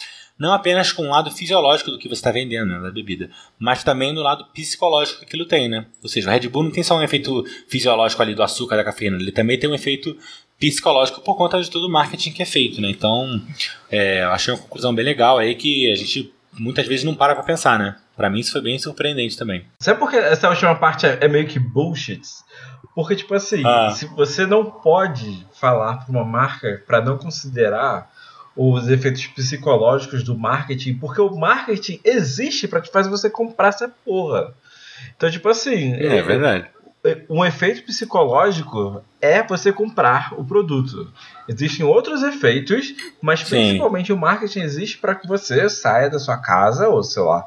[0.41, 3.83] não apenas com o lado fisiológico do que você está vendendo, né, da bebida, mas
[3.83, 5.85] também no lado psicológico que aquilo tem, né?
[6.01, 8.83] Ou seja, o Red Bull não tem só um efeito fisiológico ali do açúcar, da
[8.83, 10.17] cafeína, ele também tem um efeito
[10.59, 12.89] psicológico por conta de todo o marketing que é feito, né?
[12.89, 13.41] Então,
[13.89, 17.43] é, achei uma conclusão bem legal aí que a gente muitas vezes não para pra
[17.43, 17.95] pensar, né?
[18.17, 19.65] Pra mim isso foi bem surpreendente também.
[19.79, 22.21] Sabe por que essa última parte é, é meio que bullshit?
[22.93, 23.91] Porque, tipo assim, Ah.
[23.91, 28.10] se você não pode falar pra uma marca pra não considerar
[28.55, 33.89] os efeitos psicológicos do marketing, porque o marketing existe pra te fazer você comprar essa
[34.05, 34.53] porra.
[35.15, 36.67] Então, tipo assim, É verdade.
[37.29, 41.11] um efeito psicológico é você comprar o produto.
[41.47, 43.47] Existem outros efeitos, mas Sim.
[43.49, 47.45] principalmente o marketing existe para que você saia da sua casa ou sei lá,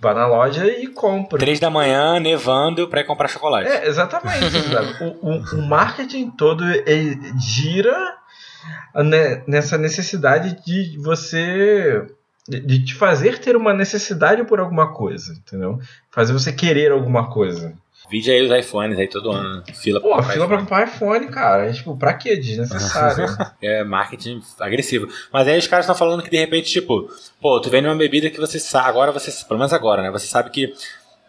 [0.00, 1.38] vá na loja e compre.
[1.38, 3.68] Três da manhã, nevando, pra ir comprar chocolate.
[3.68, 4.42] É, exatamente.
[5.00, 8.16] O, o- o marketing todo ele gira
[9.46, 12.04] nessa necessidade de você.
[12.48, 15.78] de- te fazer ter uma necessidade por alguma coisa, entendeu?
[16.10, 17.72] Fazer você querer alguma coisa.
[18.10, 19.62] Vide aí os iPhones aí todo ano.
[19.72, 20.60] Fila Pô, comprar fila pra iPhone.
[20.68, 21.66] comprar iPhone, cara.
[21.68, 22.36] É, tipo, pra quê?
[22.36, 23.26] Desnecessário.
[23.62, 25.06] É marketing agressivo.
[25.32, 27.08] Mas aí os caras estão falando que de repente, tipo,
[27.40, 30.10] pô, tu vende uma bebida que você sabe, agora você, pelo menos agora, né?
[30.10, 30.74] Você sabe que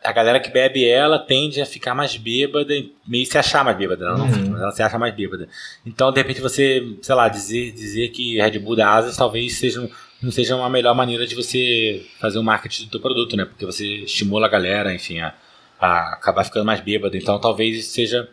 [0.03, 3.77] a galera que bebe ela tende a ficar mais bêbada e meio se achar mais
[3.77, 4.05] bêbada.
[4.05, 4.31] Ela não Uhum.
[4.33, 5.47] fica, mas ela se acha mais bêbada.
[5.85, 9.81] Então, de repente, você, sei lá, dizer, dizer que Red Bull da Asas talvez seja,
[9.81, 9.89] um-
[10.21, 13.45] não seja uma melhor maneira de você fazer o marketing do teu produto, né?
[13.45, 15.33] Porque você estimula a galera, enfim, a,
[15.79, 17.15] a acabar ficando mais bêbada.
[17.17, 18.27] Então, talvez isso seja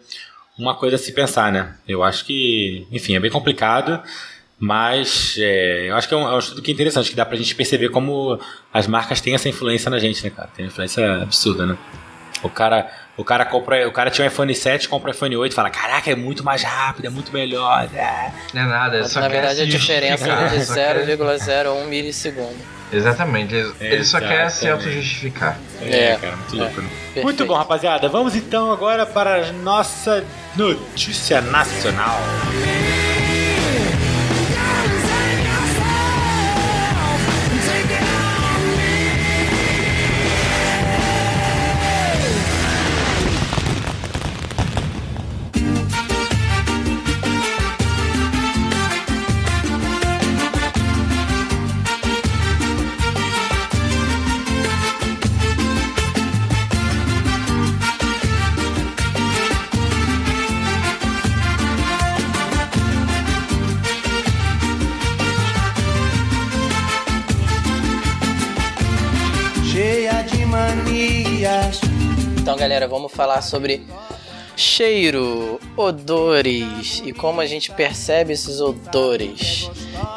[0.58, 1.74] uma coisa a se pensar, né?
[1.88, 4.02] Eu acho que, enfim, é bem complicado,
[4.60, 7.24] mas é, eu acho que é um, é um estudo que é interessante, que dá
[7.24, 8.38] pra gente perceber como
[8.72, 10.48] as marcas têm essa influência na gente, né, cara?
[10.54, 11.76] Tem uma influência absurda, né?
[12.42, 15.52] O cara, o cara compra, o cara tinha um iPhone 7, compra um iPhone 8
[15.52, 17.88] e fala, caraca, é muito mais rápido, é muito melhor.
[17.94, 20.74] é." Não é nada, Mas, só na quer verdade, a se diferença é de só
[20.74, 22.56] quer- 0,01 milissegundo.
[22.92, 25.56] Exatamente, ele, ele só quer se auto-justificar.
[25.80, 26.58] É, É, cara, muito é.
[26.58, 26.88] louco, né?
[26.88, 27.24] Perfeito.
[27.24, 28.08] Muito bom, rapaziada.
[28.08, 30.24] Vamos então agora para a nossa
[30.56, 32.18] notícia nacional.
[32.52, 32.99] cheia
[72.80, 73.82] galera, vamos falar sobre
[74.56, 79.70] Cheiro, odores e como a gente percebe esses odores.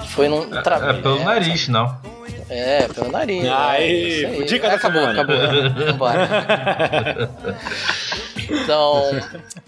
[0.09, 0.99] Foi num É, trabalho.
[0.99, 2.01] é pelo nariz, não.
[2.49, 3.45] É, pelo nariz.
[3.45, 5.21] Aí, é, isso dica da acabou, semana.
[5.21, 5.85] acabou.
[5.85, 7.29] Vambora.
[8.49, 9.01] Então,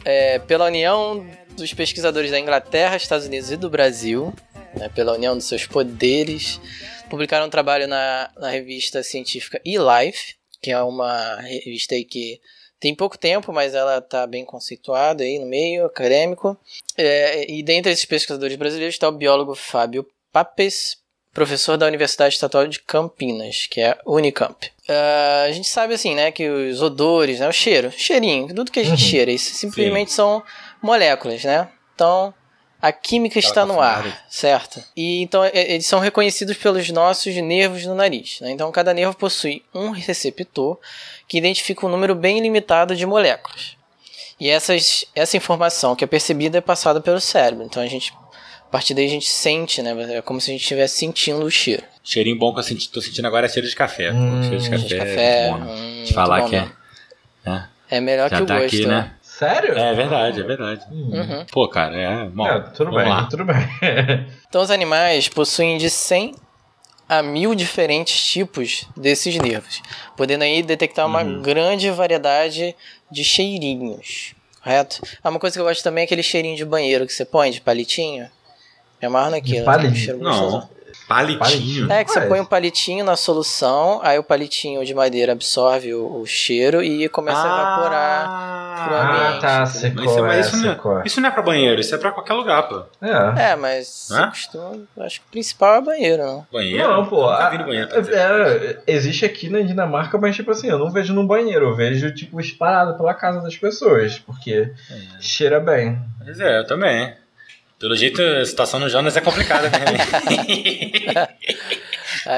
[0.03, 4.34] é, pela união dos pesquisadores da Inglaterra, Estados Unidos e do Brasil,
[4.75, 6.60] né, pela união dos seus poderes,
[7.10, 12.39] publicaram um trabalho na, na revista científica eLife, que é uma revista aí que
[12.79, 16.57] tem pouco tempo, mas ela está bem conceituada aí no meio acadêmico.
[16.97, 20.97] É, e dentre esses pesquisadores brasileiros está o biólogo Fábio Papes,
[21.33, 24.71] professor da Universidade Estadual de Campinas, que é a Unicamp.
[24.88, 28.79] Ah, a gente sabe assim, né, que os odores, né, o cheiro, cheirinho, tudo que
[28.79, 29.09] a gente Uhum.
[29.09, 30.41] cheira, isso simplesmente são
[30.81, 31.69] moléculas, né?
[31.93, 32.33] Então,
[32.81, 34.83] a química Aquela está no ar, certo?
[34.95, 38.39] E então eles são reconhecidos pelos nossos nervos no nariz.
[38.41, 38.51] Né?
[38.51, 40.77] Então, cada nervo possui um receptor
[41.27, 43.75] que identifica um número bem limitado de moléculas.
[44.39, 47.63] E essas, essa informação que é percebida é passada pelo cérebro.
[47.65, 48.13] Então, a gente,
[48.61, 50.17] a partir daí, a gente sente, né?
[50.17, 51.83] É como se a gente estivesse sentindo o cheiro.
[52.03, 54.11] Cheirinho bom que eu senti, tô sentindo agora é cheiro de café.
[54.11, 54.85] Hum, cheiro de café.
[54.85, 55.47] de café.
[55.47, 55.71] é bom, né?
[55.71, 56.59] hum, Te falar muito bom que é.
[56.61, 56.75] mesmo.
[57.45, 57.75] é.
[57.97, 58.75] É melhor Já que o tá gosto.
[58.75, 59.11] aqui, né?
[59.37, 59.77] Sério?
[59.77, 60.85] É verdade, é verdade.
[60.91, 61.11] Hum.
[61.13, 61.45] Uhum.
[61.51, 62.25] Pô, cara, é.
[62.29, 63.25] Bom, É, tudo bem, lá.
[63.27, 63.55] tudo bem.
[64.47, 66.33] Então, os animais possuem de 100
[67.09, 69.81] a mil diferentes tipos desses nervos,
[70.15, 71.41] podendo aí detectar uma Uhum.
[71.41, 72.73] grande variedade
[73.11, 75.01] de cheirinhos, correto?
[75.23, 77.51] Ah, uma coisa que eu gosto também é aquele cheirinho de banheiro que você põe
[77.51, 78.27] de palitinho.
[79.01, 79.65] É mais naquilo.
[79.65, 80.15] palitinho?
[80.17, 80.23] Um.
[80.23, 80.69] Não,
[81.07, 81.91] palitinho.
[81.91, 82.27] É que você Ué.
[82.27, 87.07] põe um palitinho na solução, aí o palitinho de madeira absorve o, o cheiro e
[87.09, 88.25] começa a evaporar.
[88.85, 90.99] pro Ah, tá, secou, Mas isso, mas é, isso, não secou.
[90.99, 92.83] é, isso não é pra banheiro, isso é pra qualquer lugar, pô.
[93.01, 93.51] É.
[93.51, 94.27] É, mas Hã?
[94.29, 94.77] costuma.
[94.99, 96.47] Acho que o principal é banheiro, não?
[96.51, 96.87] Banheiro?
[96.87, 97.25] Não, pô.
[97.29, 98.01] A- banheiro.
[98.01, 98.13] dizer.
[98.15, 102.13] é, existe aqui na Dinamarca, mas tipo assim, eu não vejo no banheiro, eu vejo
[102.13, 104.71] tipo espalhado pela casa das pessoas, porque
[105.19, 105.99] cheira bem.
[106.25, 107.13] Mas é, eu também.
[107.85, 109.77] Pelo jeito, a situação no Jonas é complicada, né?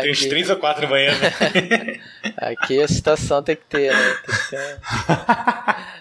[0.01, 1.15] Tem uns Aqui- três ou quatro no banheiro.
[1.17, 2.01] né?
[2.36, 4.17] Aqui a citação tem que ter, né?
[4.25, 4.79] Tem que ter-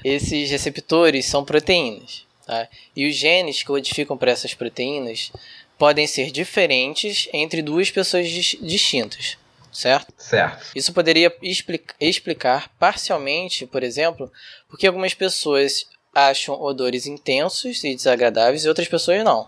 [0.02, 2.66] Esses receptores são proteínas, tá?
[2.96, 5.30] E os genes que codificam para essas proteínas
[5.78, 9.38] podem ser diferentes entre duas pessoas dis- distintas,
[9.70, 10.12] certo?
[10.18, 10.66] Certo.
[10.74, 14.28] Isso poderia expli- explicar parcialmente, por exemplo,
[14.68, 19.46] porque algumas pessoas acham odores intensos e desagradáveis e outras pessoas não.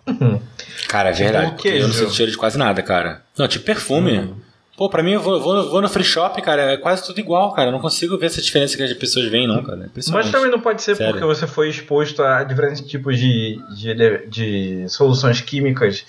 [0.86, 1.52] Cara, é verdade.
[1.52, 3.22] Porque eu não sinto cheiro de quase nada, cara.
[3.38, 4.34] Não, tipo perfume.
[4.76, 7.18] Pô, pra mim, eu vou, eu vou, vou no free shop, cara, é quase tudo
[7.18, 7.68] igual, cara.
[7.68, 9.90] Eu não consigo ver essa diferença que as pessoas veem, não, cara.
[10.12, 11.12] Mas também não pode ser Sério.
[11.14, 16.04] porque você foi exposto a diferentes tipos de, de, de soluções químicas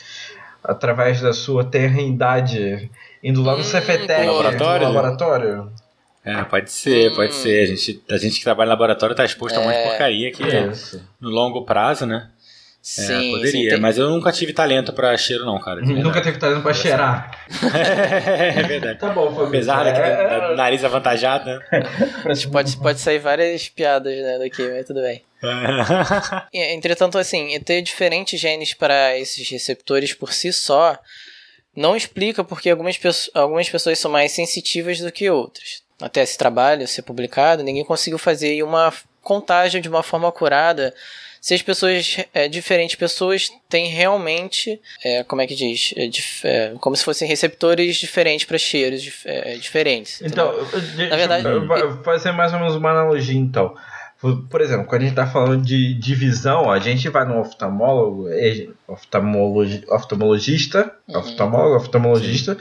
[0.64, 2.92] através da sua terrenidade
[3.24, 4.88] indo lá no Hum, Cefetec, no laboratório?
[4.88, 5.72] no laboratório.
[6.24, 7.16] É, pode ser, Hum.
[7.16, 7.64] pode ser.
[7.64, 9.88] A gente, a gente que trabalha em laboratório tá exposto a um monte de É.
[9.90, 11.02] porcaria que Isso.
[11.20, 12.30] no longo prazo, né?
[12.82, 15.82] É, Sim, poderia, sim, tem- mas eu nunca tive talento pra cheiro, não, cara.
[15.84, 17.30] Nunca teve talento pra cheirar.
[17.62, 18.98] é verdade.
[19.00, 19.48] Tá bom, Fabio.
[19.48, 21.60] Apesar É, do nariz avantajado, né?
[22.52, 25.22] Pode, pode sair várias piadas né, daqui, mas tudo bem.
[26.54, 30.98] Entretanto, assim, ter diferentes genes para esses receptores por si só
[31.76, 32.98] não explica porque algumas,
[33.34, 35.84] algumas pessoas são mais sensitivas do que outras.
[36.02, 40.94] Até esse trabalho ser publicado, ninguém conseguiu fazer aí uma contagem de uma forma acurada
[41.42, 46.46] se as pessoas, é, diferentes pessoas têm realmente, é, como é que diz, É, dif-
[46.46, 50.22] é, como se fossem receptores diferentes para cheiros dif- é, diferentes.
[50.22, 50.52] Então,
[51.10, 53.74] Na verdade- eu vou fazer mais ou menos uma analogia, então.
[54.50, 58.28] Por exemplo, quando a gente tá falando de divisão, a gente vai no oftalmólogo,
[58.88, 61.20] oftalmologi, oftalmologista, Uhum.
[61.20, 62.58] oftalmólogo, oftalmologista,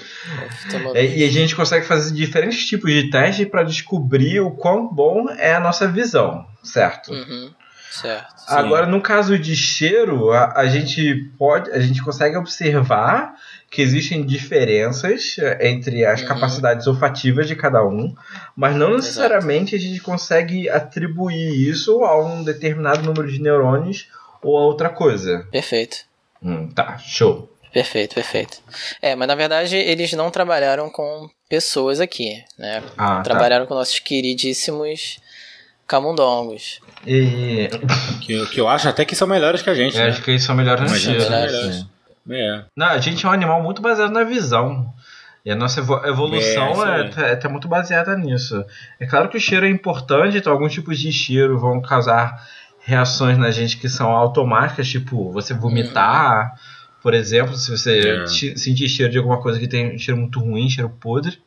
[0.95, 5.53] e a gente consegue fazer diferentes tipos de teste para descobrir o quão bom é
[5.55, 7.13] a nossa visão, certo?
[7.13, 7.51] Uhum,
[7.91, 8.35] certo.
[8.47, 13.35] Agora, no caso de cheiro, a, a gente pode, a gente consegue observar
[13.71, 16.29] que existem diferenças eh, entre as Uhum.
[16.29, 18.15] capacidades olfativas de cada um,
[18.57, 24.09] mas não necessariamente a gente consegue atribuir isso a um determinado número de neurônios
[24.43, 25.47] ou a outra coisa.
[25.51, 25.99] Perfeito.
[26.43, 27.53] Hum, tá, show.
[27.73, 28.59] Perfeito, perfeito.
[29.03, 32.83] É, mas na verdade eles não trabalharam com pessoas aqui, né?
[32.97, 33.23] Ah, tá.
[33.23, 35.19] trabalharam com nossos queridíssimos
[35.87, 36.81] camundongos.
[37.07, 37.69] E,
[38.23, 40.09] que, que eu acho até que são melhores que a gente, eu né?
[40.11, 41.21] acho que eles são melhores Mas cheiro.
[41.21, 41.47] são né?
[41.47, 41.87] melhores.
[42.31, 42.65] É.
[42.77, 44.93] Não, a gente é um animal muito baseado na visão.
[45.45, 48.63] E a nossa evo- evolução É, é, isso é, tá muito baseada nisso.
[49.01, 52.45] É claro que o cheiro é importante, então alguns tipos de cheiro vão causar
[52.81, 56.55] reações na gente que são automáticas, tipo você vomitar,
[57.03, 58.27] por exemplo, se você É.
[58.27, 61.39] sentir cheiro de alguma coisa que tem cheiro muito ruim, cheiro podre.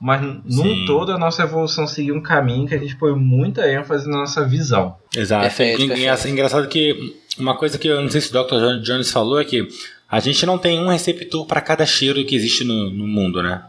[0.00, 0.84] mas num Sim.
[0.86, 4.46] todo a nossa evolução seguiu um caminho que a gente põe muita ênfase na nossa
[4.46, 4.96] visão.
[5.14, 5.42] Exato.
[5.42, 6.10] Perfeito, E- e perfeito.
[6.12, 8.54] assim, engraçado que uma coisa que eu não sei se o Dr.
[8.60, 9.66] Jon- Jones falou é que
[10.10, 13.62] a gente não tem um receptor para cada cheiro que existe no, no mundo, né?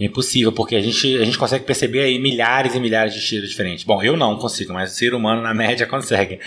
[0.00, 3.48] É impossível, porque a gente, a gente consegue perceber aí milhares e milhares de cheiros
[3.48, 3.82] diferentes.
[3.84, 6.38] Bom, eu não consigo, mas o ser humano, na média, consegue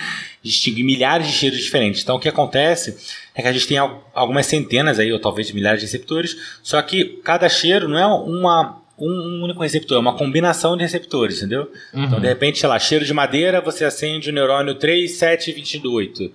[0.41, 2.01] distinguir milhares de cheiros diferentes.
[2.01, 2.95] Então, o que acontece
[3.35, 6.81] é que a gente tem al- algumas centenas aí, ou talvez milhares de receptores, só
[6.81, 11.69] que cada cheiro não é uma, um único receptor, é uma combinação de receptores, entendeu?
[11.93, 16.31] Então, de repente, sei lá, cheiro de madeira, você acende o neurônio 3, 7, 28.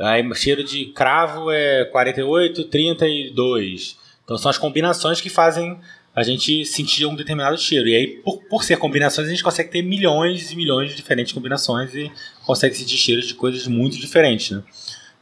[0.00, 3.98] Aí, cheiro de cravo é 48, 32.
[4.24, 5.78] Então, são as combinações que fazem
[6.14, 7.88] a gente sentir um determinado cheiro.
[7.88, 11.32] E aí, por, por ser combinações, a gente consegue ter milhões e milhões de diferentes
[11.32, 12.10] combinações e
[12.44, 14.62] consegue sentir cheiros de coisas muito diferentes, né?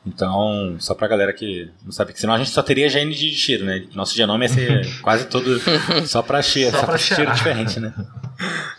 [0.06, 3.30] Então, só pra galera que não sabe que senão a gente só teria gene de
[3.34, 3.84] cheiro, né?
[3.94, 5.60] Nosso genoma ia ser quase todo
[6.06, 7.92] só pra cheiro, Só só, pra pra cheiro diferente, né?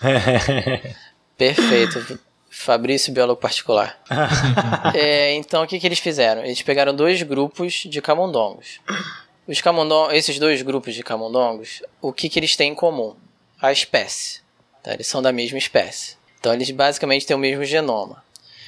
[1.38, 2.20] Perfeito.
[2.62, 3.98] Fabrício, biólogo particular.
[4.94, 6.44] É, então, o que, que eles fizeram?
[6.44, 8.82] Eles pegaram dois grupos de camundongos.
[9.48, 13.16] Os camundongos, esses dois grupos de camundongos, o que, que eles têm em comum?
[13.62, 14.42] A espécie.
[14.84, 14.94] Tá?
[14.94, 16.18] Eles são da mesma espécie.
[16.38, 18.22] Então, eles basicamente têm o mesmo genoma.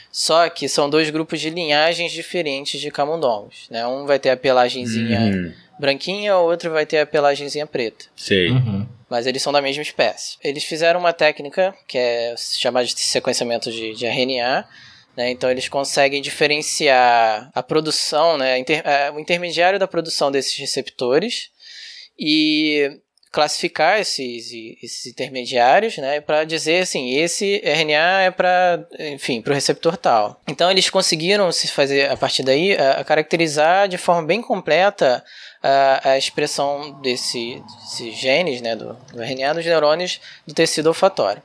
[0.10, 3.67] Só que são dois grupos de linhagens diferentes de camundongos.
[3.69, 3.86] Né?
[3.86, 8.50] Um vai ter a pelagenzinha Hum, branquinha, o outro vai ter a pelagenzinha preta sei.
[8.52, 8.88] Uhum.
[9.10, 10.38] mas eles são da mesma espécie.
[10.44, 14.65] Eles fizeram uma técnica que é chamada de sequenciamento de, de RNA,
[15.17, 15.30] né?
[15.32, 18.58] então eles conseguem diferenciar a produção, né?
[18.60, 21.50] inter- é, o intermediário da produção desses receptores
[22.17, 22.89] e
[23.32, 24.52] classificar esses,
[24.84, 30.41] esses intermediários, né, para dizer assim, esse RNA é para, enfim, para o receptor tal.
[30.48, 35.24] Então eles conseguiram se fazer a partir daí a, a caracterizar de forma bem completa
[35.63, 41.41] a, a expressão desse, desses genes, né, do, do RNA dos neurônios do tecido olfatório.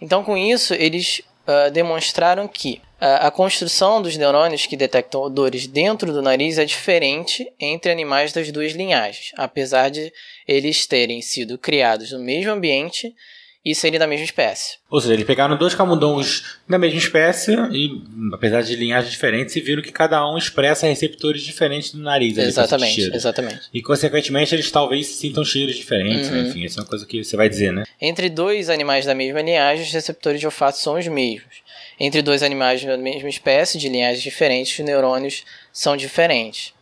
[0.00, 5.66] Então com isso eles ah, demonstraram que ah, a construção dos neurônios que detectam odores
[5.66, 10.12] dentro do nariz é diferente entre animais das duas linhagens, apesar de
[10.48, 13.14] eles terem sido criados no mesmo ambiente
[13.64, 14.76] e serem da mesma espécie.
[14.90, 19.60] Ou seja, eles pegaram dois camundongos da mesma espécie e, apesar de linhagens diferentes, e
[19.60, 22.36] viram que cada um expressa receptores diferentes do nariz.
[22.36, 23.60] Exatamente, exatamente.
[23.72, 26.28] E, consequentemente, eles talvez sintam cheiros diferentes.
[26.28, 26.46] Uhum.
[26.46, 27.84] Enfim, essa é uma coisa que você vai dizer, né?
[28.00, 31.64] Entre dois animais da mesma linhagem, os receptores de olfato são os mesmos.
[31.98, 36.74] Entre dois animais da mesma espécie, de linhagens diferentes, os neurônios são diferentes.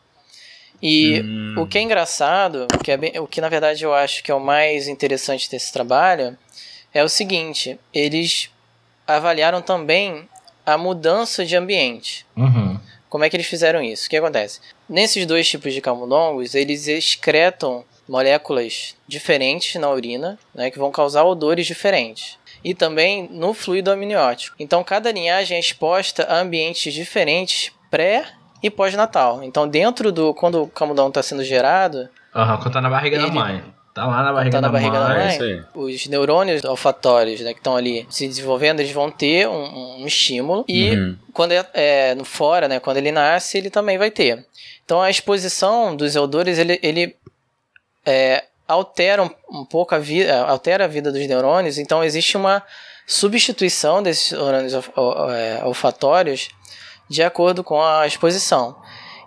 [0.83, 1.55] E Hum.
[1.59, 4.35] o que é engraçado, que é bem- o que na verdade eu acho que é
[4.35, 6.37] o mais interessante desse trabalho,
[6.95, 8.51] é o seguinte: eles
[9.07, 10.29] avaliaram também
[10.65, 12.25] a mudança de ambiente.
[12.37, 12.79] Uhum.
[13.09, 14.07] Como é que eles fizeram isso?
[14.07, 14.61] O que acontece?
[14.89, 21.25] Nesses dois tipos de camundongos, eles excretam moléculas diferentes na urina, né, que vão causar
[21.25, 22.39] odores diferentes.
[22.65, 24.55] E também no fluido amniótico.
[24.59, 28.25] Então, cada linhagem é exposta a ambientes diferentes pré
[28.63, 29.43] e pós-natal.
[29.43, 30.33] Então, dentro do.
[30.33, 33.63] Quando o camundongo está sendo gerado, Aham, quando tá na barriga da Ele- mãe.
[33.95, 35.19] Tá lá na barriga, Tá na da, barriga da mãe.
[35.19, 35.27] mãe.
[35.27, 35.63] É isso aí.
[35.75, 40.65] os neurônios olfatórios né, que estão ali se desenvolvendo, eles vão ter um, um estímulo.
[40.67, 41.17] E Uhum.
[41.35, 44.47] quando é, é no fora, né, quando ele nasce, ele também vai ter.
[44.85, 47.15] Então a exposição dos odores, ele, ele
[48.07, 51.77] é, altera um, um pouco a vida, altera a vida dos neurônios.
[51.77, 52.63] Então existe uma
[53.07, 56.49] substituição desses neurônios é, olfatórios
[57.11, 58.75] de acordo com a exposição.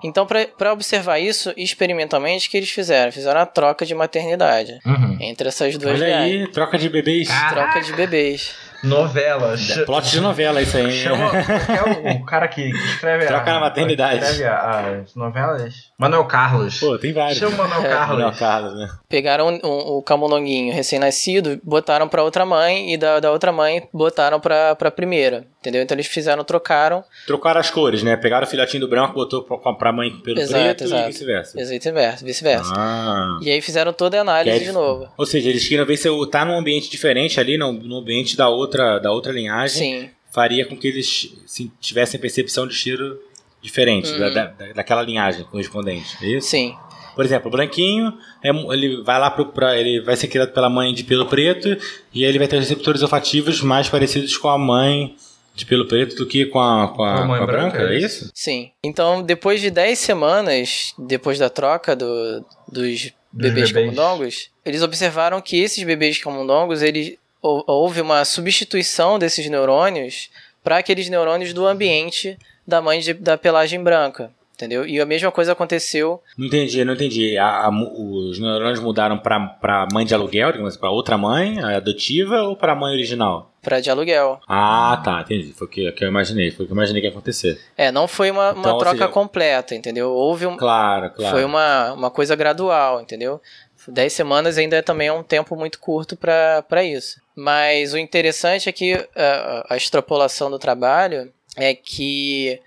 [0.05, 3.11] Então, para observar isso experimentalmente, o que eles fizeram?
[3.11, 5.17] Fizeram a troca de maternidade Uhum.
[5.19, 6.41] entre essas duas Olha linhagens.
[6.45, 7.27] aí, troca de bebês.
[7.49, 8.53] Troca de bebês.
[8.83, 9.71] Novelas.
[9.85, 10.91] Plot de novela isso aí.
[10.91, 14.17] Chama é o, o cara que, que escreve Troca a, na maternidade.
[14.23, 15.73] escreve a- as novelas.
[15.97, 16.77] Manuel Carlos.
[16.79, 17.37] Pô, tem vários.
[17.39, 17.89] Chama o Manuel É.
[17.89, 18.17] Carlos.
[18.19, 18.89] Manuel Carlos, né?
[19.07, 23.87] Pegaram um- um- o camundonguinho recém-nascido, botaram pra outra mãe e da, da outra mãe
[23.93, 25.45] botaram pra, pra primeira.
[25.61, 25.81] Entendeu?
[25.81, 27.03] Então eles fizeram, trocaram.
[27.25, 28.15] Trocaram as cores, né?
[28.17, 31.03] Pegaram o filhotinho do branco, botou pra, pra mãe pelo Exato, preto exato.
[31.03, 31.57] e vice-versa.
[31.57, 32.25] Vice-versa.
[32.25, 32.73] vice-versa.
[32.75, 33.39] Ah.
[33.41, 35.07] E aí fizeram toda a análise é- de novo.
[35.17, 38.35] Ou seja, eles queriam ver se eu tá num ambiente diferente ali, no, no ambiente
[38.37, 40.09] da outra, da outra linhagem, Sim.
[40.31, 43.17] faria com que eles se- tivessem percepção de cheiro
[43.65, 44.19] diferente Uhum.
[44.19, 46.15] da, da- daquela linhagem correspondente.
[46.21, 46.47] É isso?
[46.49, 46.75] Sim.
[47.15, 50.69] Por exemplo, o branquinho, é ele vai lá pro, pra, ele vai ser criado pela
[50.69, 51.69] mãe de pelo preto
[52.13, 55.15] e aí ele vai ter receptores olfativos mais parecidos com a mãe
[55.55, 57.93] de pelo preto do que com a, com a, a mãe com a branca, branca,
[57.93, 58.29] é é isso?
[58.33, 58.71] Sim.
[58.83, 63.71] Então, depois de 10 semanas, depois da troca do- dos bebês, bebês.
[63.71, 70.29] camundongos, eles observaram que esses bebês camundongos, ele, hou- houve uma substituição desses neurônios
[70.61, 72.37] para aqueles neurônios do ambiente
[72.67, 74.31] da mãe de- da pelagem branca.
[74.55, 74.87] Entendeu?
[74.87, 76.23] E a mesma coisa aconteceu.
[76.37, 77.37] Não entendi, não entendi.
[77.37, 81.75] A, a, os neurônios mudaram pra, pra mãe de aluguel, digamos, pra outra mãe, a
[81.75, 83.51] adotiva, ou pra mãe original?
[83.61, 84.39] Pra de aluguel.
[84.47, 85.51] Ah, tá, entendi.
[85.51, 87.59] Foi o que, que eu imaginei, foi o que eu imaginei que ia acontecer.
[87.75, 90.09] É, não foi uma, Então, troca seja- completa, entendeu?
[90.13, 90.55] Houve um.
[90.55, 91.35] Claro, claro.
[91.35, 93.41] Foi uma, uma coisa gradual, entendeu?
[93.89, 97.19] Dez semanas ainda também é um tempo muito curto para isso.
[97.35, 102.59] Mas o interessante é que ah, a extrapolação do trabalho é que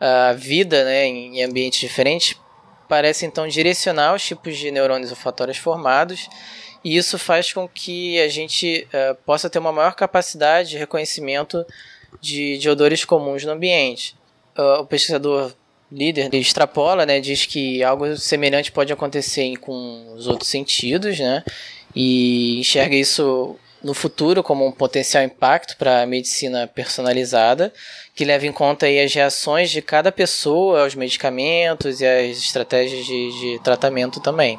[0.00, 2.36] a vida né, em ambientes diferentes
[2.88, 6.28] parece então direcionar os tipos de neurônios olfatórios formados
[6.84, 11.64] e isso faz com que a gente ah, possa ter uma maior capacidade de reconhecimento
[12.20, 14.16] de, de odores comuns no ambiente.
[14.56, 15.52] Ah, o pesquisador
[15.90, 21.42] líder extrapola, né, diz que algo semelhante pode acontecer com os outros sentidos, né,
[21.94, 27.72] e enxerga isso no futuro como um potencial impacto para a medicina personalizada,
[28.14, 33.06] que leva em conta aí as reações de cada pessoa aos medicamentos e as estratégias
[33.06, 34.58] de, de tratamento também.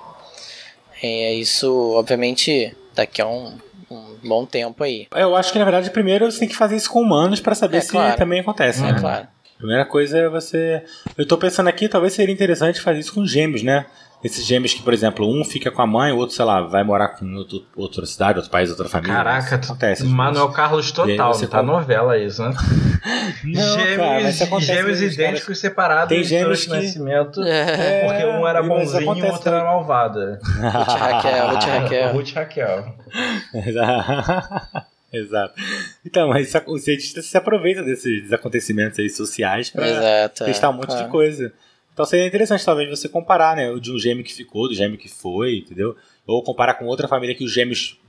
[1.01, 3.53] É, isso, obviamente, daqui a um,
[3.89, 5.07] um bom tempo aí.
[5.15, 7.77] Eu acho que, na verdade, primeiro você tem que fazer isso com humanos pra saber
[7.77, 8.17] É, se claro.
[8.17, 8.99] também acontece, É né?
[8.99, 9.27] claro.
[9.57, 10.81] Primeira coisa é você.
[11.17, 13.85] Eu tô pensando aqui, talvez seria interessante fazer isso com gêmeos, né?
[14.21, 16.83] Esses gêmeos que, por exemplo, um fica com a mãe, o outro, sei lá, vai
[16.83, 19.15] morar com outro, outra cidade, outro país, outra família.
[19.15, 20.03] Caraca, acontece.
[20.03, 20.55] Manuel vezes.
[20.57, 22.53] Carlos total, você tá novela isso, né?
[23.45, 26.73] Não, gêmeos cara, mas gêmeos mesmo, os caras- idênticos separados Tem de gêmeos de que-
[26.75, 28.03] nascimento, É.
[28.05, 30.39] porque um era mas isso bonzinho e o outro era malvada.
[30.43, 32.13] Ruth Raquel, Ruth Raquel.
[32.13, 32.95] Ruth Raquel.
[35.11, 35.53] Exato.
[36.05, 40.43] Então, mas os cientistas se aproveitam desses acontecimentos aí sociais pra Exato.
[40.43, 41.05] é, testar um monte claro.
[41.05, 41.53] de coisa.
[41.99, 44.97] Então seria interessante talvez você comparar, né, o de um gêmeo que ficou, do gêmeo
[44.97, 45.97] que foi, entendeu?
[46.25, 47.99] Ou comparar com outra família que os gêmeos,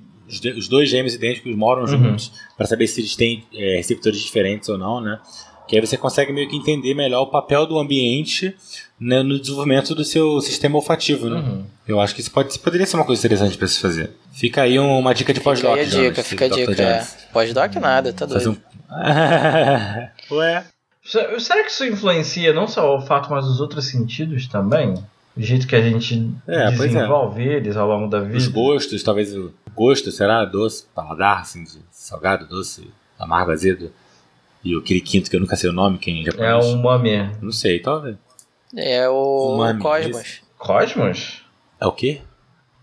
[0.57, 1.89] os dois gêmeos idênticos moram Uhum.
[1.89, 5.19] juntos, pra saber se eles têm é, receptores diferentes ou não, né?
[5.67, 8.55] Que aí você consegue meio que entender melhor o papel do ambiente
[9.01, 11.41] né, no desenvolvimento do seu sistema olfativo, né?
[11.41, 11.65] Uhum.
[11.89, 14.13] Eu acho que isso pode, poderia ser uma coisa interessante pra se fazer.
[14.33, 15.73] Fica aí um- uma dica de Fica pós-doc.
[15.75, 16.81] aí a Jonas, dica, fica a dica.
[16.81, 17.07] É.
[17.33, 18.53] Pós-doc nada, tá doido.
[18.53, 18.57] um...
[20.37, 20.65] Ué?
[21.03, 24.95] Se- Será que isso influencia não só o fato, mas os outros sentidos também?
[25.37, 26.71] O jeito que a gente É, é.
[26.73, 28.37] desenvolve eles ao longo da vida?
[28.37, 30.45] Os gostos, talvez o gosto, será?
[30.45, 33.93] Doce, paladar, assim, salgado, doce, amargo, azedo.
[34.63, 37.31] E aquele quinto que eu nunca sei o nome, quem já É um mame.
[37.41, 38.17] Não sei, talvez.
[38.77, 40.43] É o Umami, Cosmos.
[40.59, 41.43] Cosmos?
[41.81, 42.21] É o quê?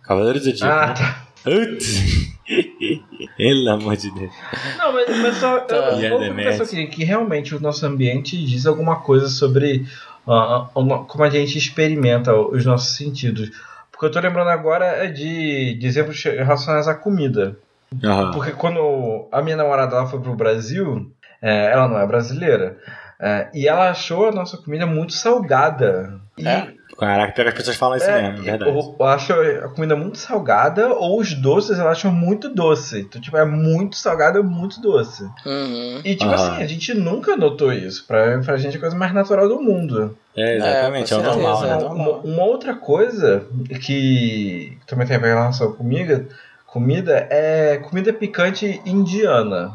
[0.02, 0.74] Cavaleiro do Zodíaco.
[0.74, 0.94] Ah, né?
[0.96, 1.28] tá.
[3.38, 4.34] Pelo amor de Deus.
[4.78, 5.60] Não, mas, mas só.
[5.62, 5.76] Tá.
[5.76, 6.58] Eu, eu fico Deméter?
[6.58, 9.86] pensando que, que realmente o nosso ambiente diz alguma coisa sobre
[10.28, 13.50] ah, uma- como a gente experimenta os nossos sentidos.
[13.92, 17.58] Porque eu tô lembrando agora de, de exemplos relacionados à comida.
[18.04, 18.32] Aham.
[18.32, 21.10] Porque quando a minha namorada ela foi pro Brasil,
[21.42, 22.78] é, ela não é brasileira,
[23.20, 26.20] é, e ela achou a nossa comida muito salgada.
[26.38, 26.74] E, É?
[26.98, 28.72] Caraca, pior que as pessoas falam isso é, mesmo, é verdade.
[28.72, 33.02] eu, eu acho a comida muito salgada, ou os doces ela acham muito doce.
[33.02, 35.24] Então, tipo, é muito salgado ou muito doce.
[35.46, 36.02] Uhum.
[36.04, 36.54] E, tipo Aham.
[36.54, 38.06] assim, a gente nunca notou isso.
[38.08, 40.18] Pra, pra gente é a coisa mais natural do mundo.
[40.36, 41.70] É, exatamente, é, É, o com normal, né?
[41.72, 43.46] é Uma, uma outra coisa
[43.82, 46.28] que também tem a ver em relação à comida,
[46.66, 49.72] comida é comida picante indiana.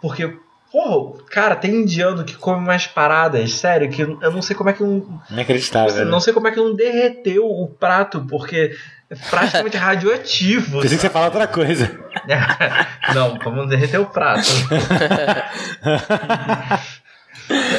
[0.00, 0.36] Porque,
[0.70, 4.72] porra, cara, tem indiano que come umas paradas, sério, que eu não sei como é
[4.72, 5.20] que não.
[5.30, 6.04] Inacreditável, né?
[6.04, 8.76] Não sei como é que não derreteu o prato, porque
[9.10, 10.80] é praticamente radioativo.
[10.80, 11.90] Pensei que você fala outra coisa.
[13.14, 14.48] não, como não derreteu o prato.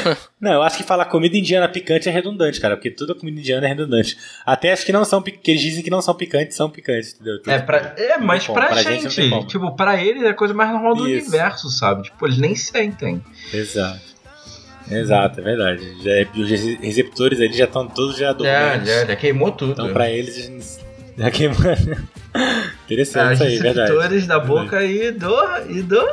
[0.40, 3.66] Não, eu acho que falar comida indiana picante é redundante, cara, porque toda comida indiana
[3.66, 4.16] é redundante.
[4.44, 7.40] Até as que não são que eles dizem que não são picantes, são picantes, entendeu?
[7.46, 10.70] É, pra, é mas pra, pra gente gente, tipo, pra eles é a coisa mais
[10.70, 11.28] normal do Isso.
[11.28, 12.02] universo, sabe?
[12.04, 13.22] Tipo, eles nem sentem.
[13.52, 14.00] Exato.
[14.90, 16.02] Exato, é verdade.
[16.02, 16.50] Já, é- os
[16.80, 18.88] receptores ali já estão todos já Já, dormentes.
[18.88, 19.72] já, já queimou tudo.
[19.72, 20.80] Então pra eles
[21.16, 21.56] já queimou.
[22.84, 23.80] Interessante Ah, isso aí, verdade.
[23.92, 25.34] receptores da boca e do.
[25.70, 26.04] e do.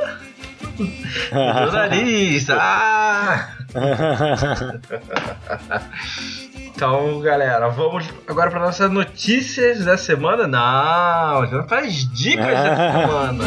[0.80, 0.84] e
[1.66, 2.50] do nariz.
[2.52, 3.58] Ah!
[6.80, 10.48] Então, galera, vamos agora para nossas notícias da semana.
[10.48, 13.44] Não, já para as dicas da semana.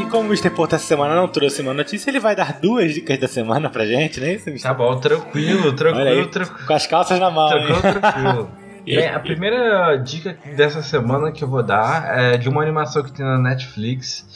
[0.00, 0.50] E como o Mr.
[0.50, 3.86] Porto essa semana não trouxe uma notícia, ele vai dar duas dicas da semana pra
[3.86, 4.64] gente, não é isso, Mr.
[4.64, 6.66] Tá bom, tranquilo, tranquilo, aí, tranquilo.
[6.66, 7.66] com as calças na mão, hein?
[7.66, 8.50] Tranquilo, tranquilo.
[8.84, 13.12] Bem, a primeira dica dessa semana que eu vou dar é de uma animação que
[13.12, 14.26] tem na Netflix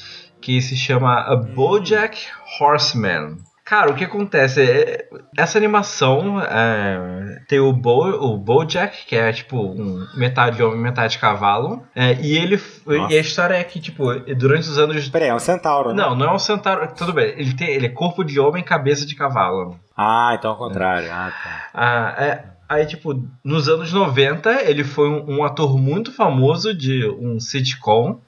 [0.40, 2.18] que se chama A BoJack
[2.60, 3.38] Horseman.
[3.64, 4.60] Cara, o que acontece?
[4.60, 5.08] É,
[5.38, 11.16] essa animação é, tem o, Bo, o Bojack, que é tipo um metade homem, metade
[11.18, 11.82] cavalo.
[11.94, 12.60] É, e ele.
[13.08, 15.08] E a história é que, tipo, durante os anos.
[15.08, 16.02] Peraí, é um centauro, né?
[16.02, 16.88] Não, não é um centauro.
[16.96, 19.78] Tudo bem, ele, tem, ele é corpo de homem cabeça de cavalo.
[19.96, 21.08] Ah, então ao contrário.
[21.12, 21.68] Ah, tá.
[21.72, 27.06] Ah, é, aí, tipo, nos anos 90, ele foi um, um ator muito famoso de
[27.08, 28.18] um sitcom.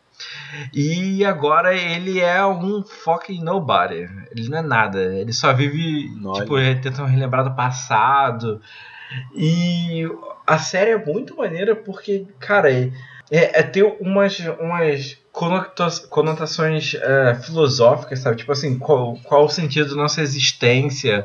[0.73, 4.09] E agora ele é um fucking nobody.
[4.31, 5.01] Ele não é nada.
[5.03, 6.41] Ele só vive, Olha.
[6.41, 8.61] tipo, tentando relembrar do passado.
[9.35, 10.09] E
[10.47, 12.71] a série é muito maneira porque, cara,
[13.31, 18.37] é, é ter umas, umas conota- conotações é, filosóficas, sabe?
[18.37, 21.25] Tipo assim, qual, qual o sentido da nossa existência?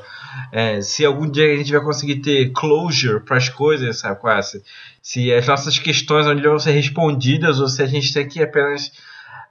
[0.51, 4.19] É, se algum dia a gente vai conseguir ter closure para as coisas, sabe?
[4.19, 4.63] Quase.
[5.01, 8.91] Se as nossas questões onde vão ser respondidas ou se a gente tem que apenas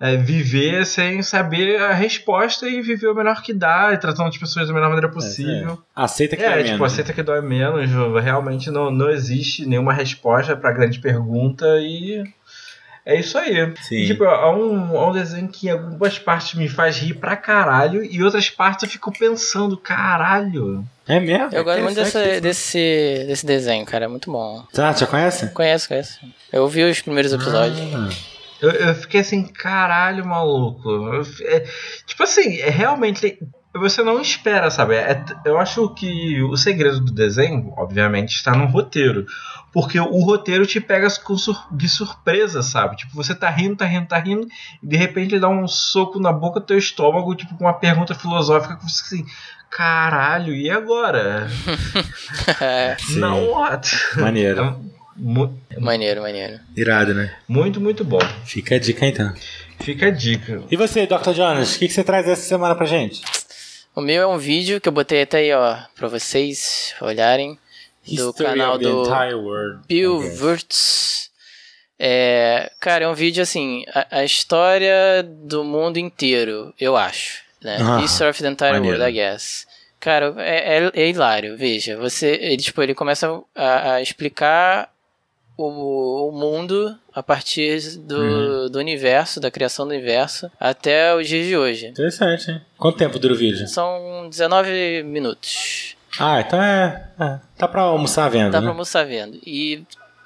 [0.01, 4.38] é, viver sem saber a resposta e viver o melhor que dá e tratando as
[4.38, 5.78] pessoas da melhor maneira possível.
[5.94, 6.92] Aceita que É, é, tipo, menos.
[6.92, 7.90] aceita que dói menos.
[8.22, 12.22] Realmente não, não existe nenhuma resposta pra grande pergunta e.
[13.09, 13.72] É isso aí.
[13.80, 13.96] Sim.
[13.96, 17.38] E, tipo, é um, é um desenho que em algumas partes me faz rir pra
[17.38, 20.84] caralho e outras partes eu fico pensando, caralho.
[21.06, 21.48] É mesmo?
[21.50, 22.40] Eu gosto muito dessa, isso.
[22.42, 24.04] desse, desse desenho, cara.
[24.04, 24.62] É muito bom.
[24.74, 25.48] Tá, já conhece?
[25.54, 26.18] Conheço, conheço.
[26.52, 27.80] Eu vi os primeiros episódios.
[27.94, 28.11] Ah,
[28.61, 30.86] Eu, eu fiquei assim, caralho, maluco.
[30.90, 31.64] Eu é,
[32.06, 33.38] tipo assim, é realmente.
[33.74, 34.94] Você não espera, sabe?
[34.96, 39.26] É- eu acho que o segredo do desenho, obviamente, está no roteiro.
[39.72, 41.06] Porque o roteiro te pega
[41.72, 42.96] de surpresa, sabe?
[42.96, 44.48] Tipo, você tá rindo, tá rindo, tá rindo,
[44.82, 47.74] e de repente ele dá um soco na boca do teu estômago, tipo, com uma
[47.74, 49.26] pergunta filosófica que você assim,
[49.70, 51.48] caralho, e agora?
[52.60, 53.18] É, sim.
[53.20, 53.94] Não, what?
[54.16, 54.60] Maneiro.
[54.62, 54.74] É
[55.16, 56.58] mu- maneiro, maneiro.
[56.74, 57.30] Irado, né?
[57.46, 58.20] muito, muito bom.
[58.44, 59.32] Fica a dica então.
[59.80, 60.62] Fica a dica.
[60.70, 61.32] E você, Dr.
[61.34, 63.20] Jonas, o que, que você traz essa semana pra gente?
[63.95, 67.59] O meu é um vídeo que eu botei até aí, ó, pra vocês olharem.
[68.07, 69.03] Do History canal do.
[69.86, 70.39] Bill Ok.
[70.41, 71.30] Wurtz.
[71.99, 77.43] É, cara, é um vídeo assim, a, a história do mundo inteiro, eu acho.
[77.61, 77.76] Né?
[77.80, 78.99] Ah, History of the entire maneiro.
[78.99, 79.66] world, I guess.
[79.99, 81.97] Cara, é, é, é hilário, veja.
[81.97, 84.89] Você, ele, tipo, ele começa a, a explicar
[85.59, 88.70] o, o mundo a partir do, Uhum.
[88.70, 91.88] do universo, da criação do universo, até os dias de hoje.
[91.88, 92.61] Interessante, hein?
[92.78, 93.66] Quanto tempo dura o vídeo?
[93.66, 95.96] São 19 minutos.
[96.18, 97.09] Ah, então é.
[97.20, 98.64] é tá pra almoçar vendo, Dá né?
[98.66, 99.38] pra almoçar vendo.
[99.44, 99.82] E.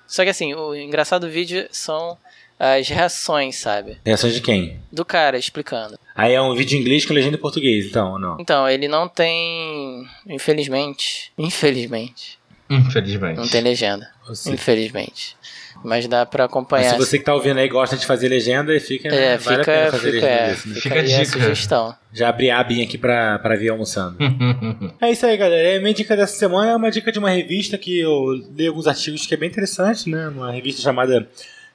[0.06, 2.16] Só que assim, o engraçado do vídeo são
[2.58, 3.98] as reações, sabe?
[4.04, 4.78] Reações de quem?
[4.92, 5.98] Do cara explicando.
[6.14, 8.36] Aí é um vídeo em inglês com legenda em português, então, ou não?
[8.38, 10.06] Então, ele não tem.
[10.28, 11.32] Infelizmente.
[11.38, 12.38] Infelizmente.
[12.76, 13.36] Infelizmente.
[13.36, 14.10] Não tem legenda.
[14.46, 15.36] Infelizmente.
[15.84, 16.90] Mas dá pra Mas acompanhar.
[16.92, 19.08] se você que tá ouvindo aí gosta de fazer legenda, fica.
[19.08, 20.74] É, vale a fica, pena fazer fica, legenda é, desse, né?
[20.76, 21.94] fica Fica a a sugestão.
[22.12, 24.16] Já abri a abinha aqui pra, pra vir almoçando.
[25.00, 25.68] É isso aí, galera.
[25.68, 28.86] É, minha dica dessa semana é uma dica de uma revista que eu li alguns
[28.86, 30.28] artigos que é bem interessante, né?
[30.28, 31.28] Uma revista chamada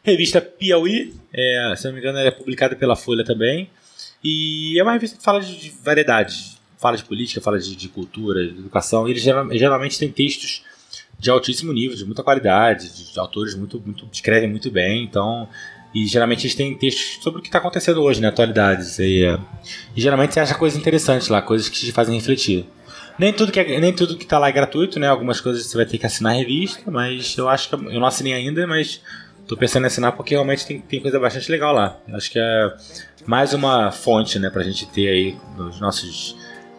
[0.03, 1.13] Revista Piauí.
[1.33, 3.69] É, se não me engano, ela é publicada pela Folha também.
[4.23, 6.55] E é uma revista que fala de, de variedade.
[6.79, 9.07] Fala de política, fala de, de cultura, de educação.
[9.07, 10.63] E eles geral- geralmente têm textos
[11.19, 15.03] de altíssimo nível, de muita qualidade, de, de autores muito, muito escrevem muito bem.
[15.03, 15.47] Então,
[15.93, 18.85] e geralmente eles têm textos sobre o que está acontecendo hoje, na atualidade.
[18.99, 19.25] E,
[19.95, 22.65] e geralmente você acha coisas interessantes lá, coisas que te fazem refletir.
[23.17, 25.07] Nem tudo que é, nem tudo que tá lá é gratuito, né?
[25.07, 28.05] Algumas coisas você vai ter que assinar a revista, mas eu acho que eu não
[28.05, 29.01] assinei ainda, mas
[29.47, 31.97] tô pensando em assinar porque realmente tem, tem coisa bastante legal lá.
[32.13, 32.75] Acho que é
[33.25, 36.35] mais uma fonte, né, pra gente ter aí nos nossos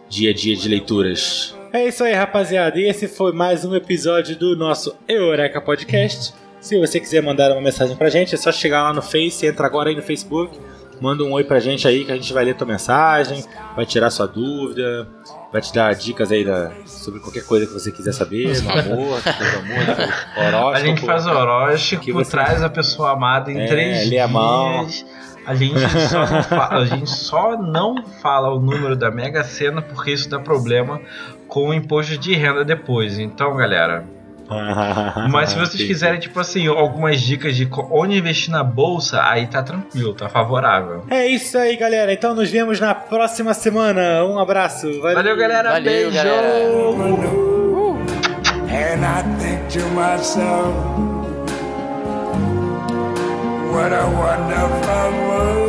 [0.07, 1.53] dia a dia de leituras.
[1.71, 2.79] É isso aí, rapaziada.
[2.79, 6.33] E esse foi mais um episódio do nosso Eureka Podcast.
[6.59, 9.65] Se você quiser mandar uma mensagem pra gente, é só chegar lá no Face, entra
[9.67, 10.59] agora aí no Facebook,
[10.99, 13.43] manda um oi pra gente aí que a gente vai ler tua mensagem,
[13.75, 15.07] vai tirar sua dúvida,
[15.53, 19.21] vai te dar dicas aí da- sobre qualquer coisa que você quiser saber, do amor,
[19.21, 20.69] do amor, horóscopo.
[20.75, 24.09] A gente faz o horóscopo, Que você- traz a pessoa amada em É, três lê
[24.09, 24.25] dias.
[24.25, 24.87] a mão.
[25.45, 29.81] A gente, só não fala, a gente só não fala o número da Mega Sena
[29.81, 30.99] porque isso dá problema
[31.49, 33.19] com o imposto de renda depois.
[33.19, 34.05] Então, galera.
[35.29, 39.61] Mas se vocês quiserem, tipo assim, algumas dicas de onde investir na bolsa, aí tá
[39.61, 41.05] tranquilo, tá favorável.
[41.09, 42.11] É isso aí, galera.
[42.13, 44.23] Então nos vemos na próxima semana.
[44.25, 44.87] Um abraço.
[45.01, 45.71] Valeu, galera.
[45.73, 46.15] Valeu, Beijo.
[46.15, 46.49] galera.
[48.71, 50.73] And I think to myself,
[53.71, 55.68] what a wonderful world.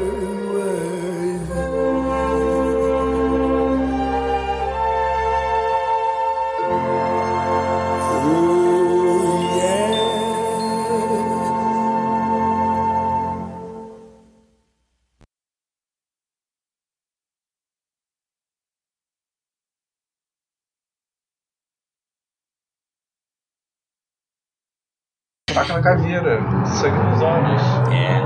[25.53, 27.61] Faca na caveira, sangue nos olhos.
[27.91, 28.21] É.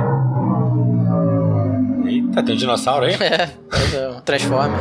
[2.09, 3.15] Eita, tem um dinossauro aí?
[3.21, 4.13] É, pois é, um.
[4.13, 4.77] Não, transforma.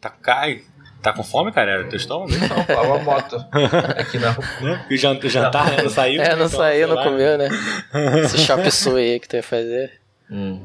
[0.00, 0.62] tá, cai.
[1.02, 1.70] Tá com fome, cara?
[1.72, 2.30] Era teu estômago?
[2.32, 3.36] Não, lá uma moto.
[3.98, 4.44] Aqui na rua.
[4.60, 4.86] Né?
[4.88, 6.22] E o jan- o jantar né, não saiu?
[6.22, 7.02] É, não então, saiu, não lá.
[7.02, 7.48] comeu, né?
[8.22, 9.94] Esse chop suey aí que tu ia fazer.
[10.30, 10.60] Hum.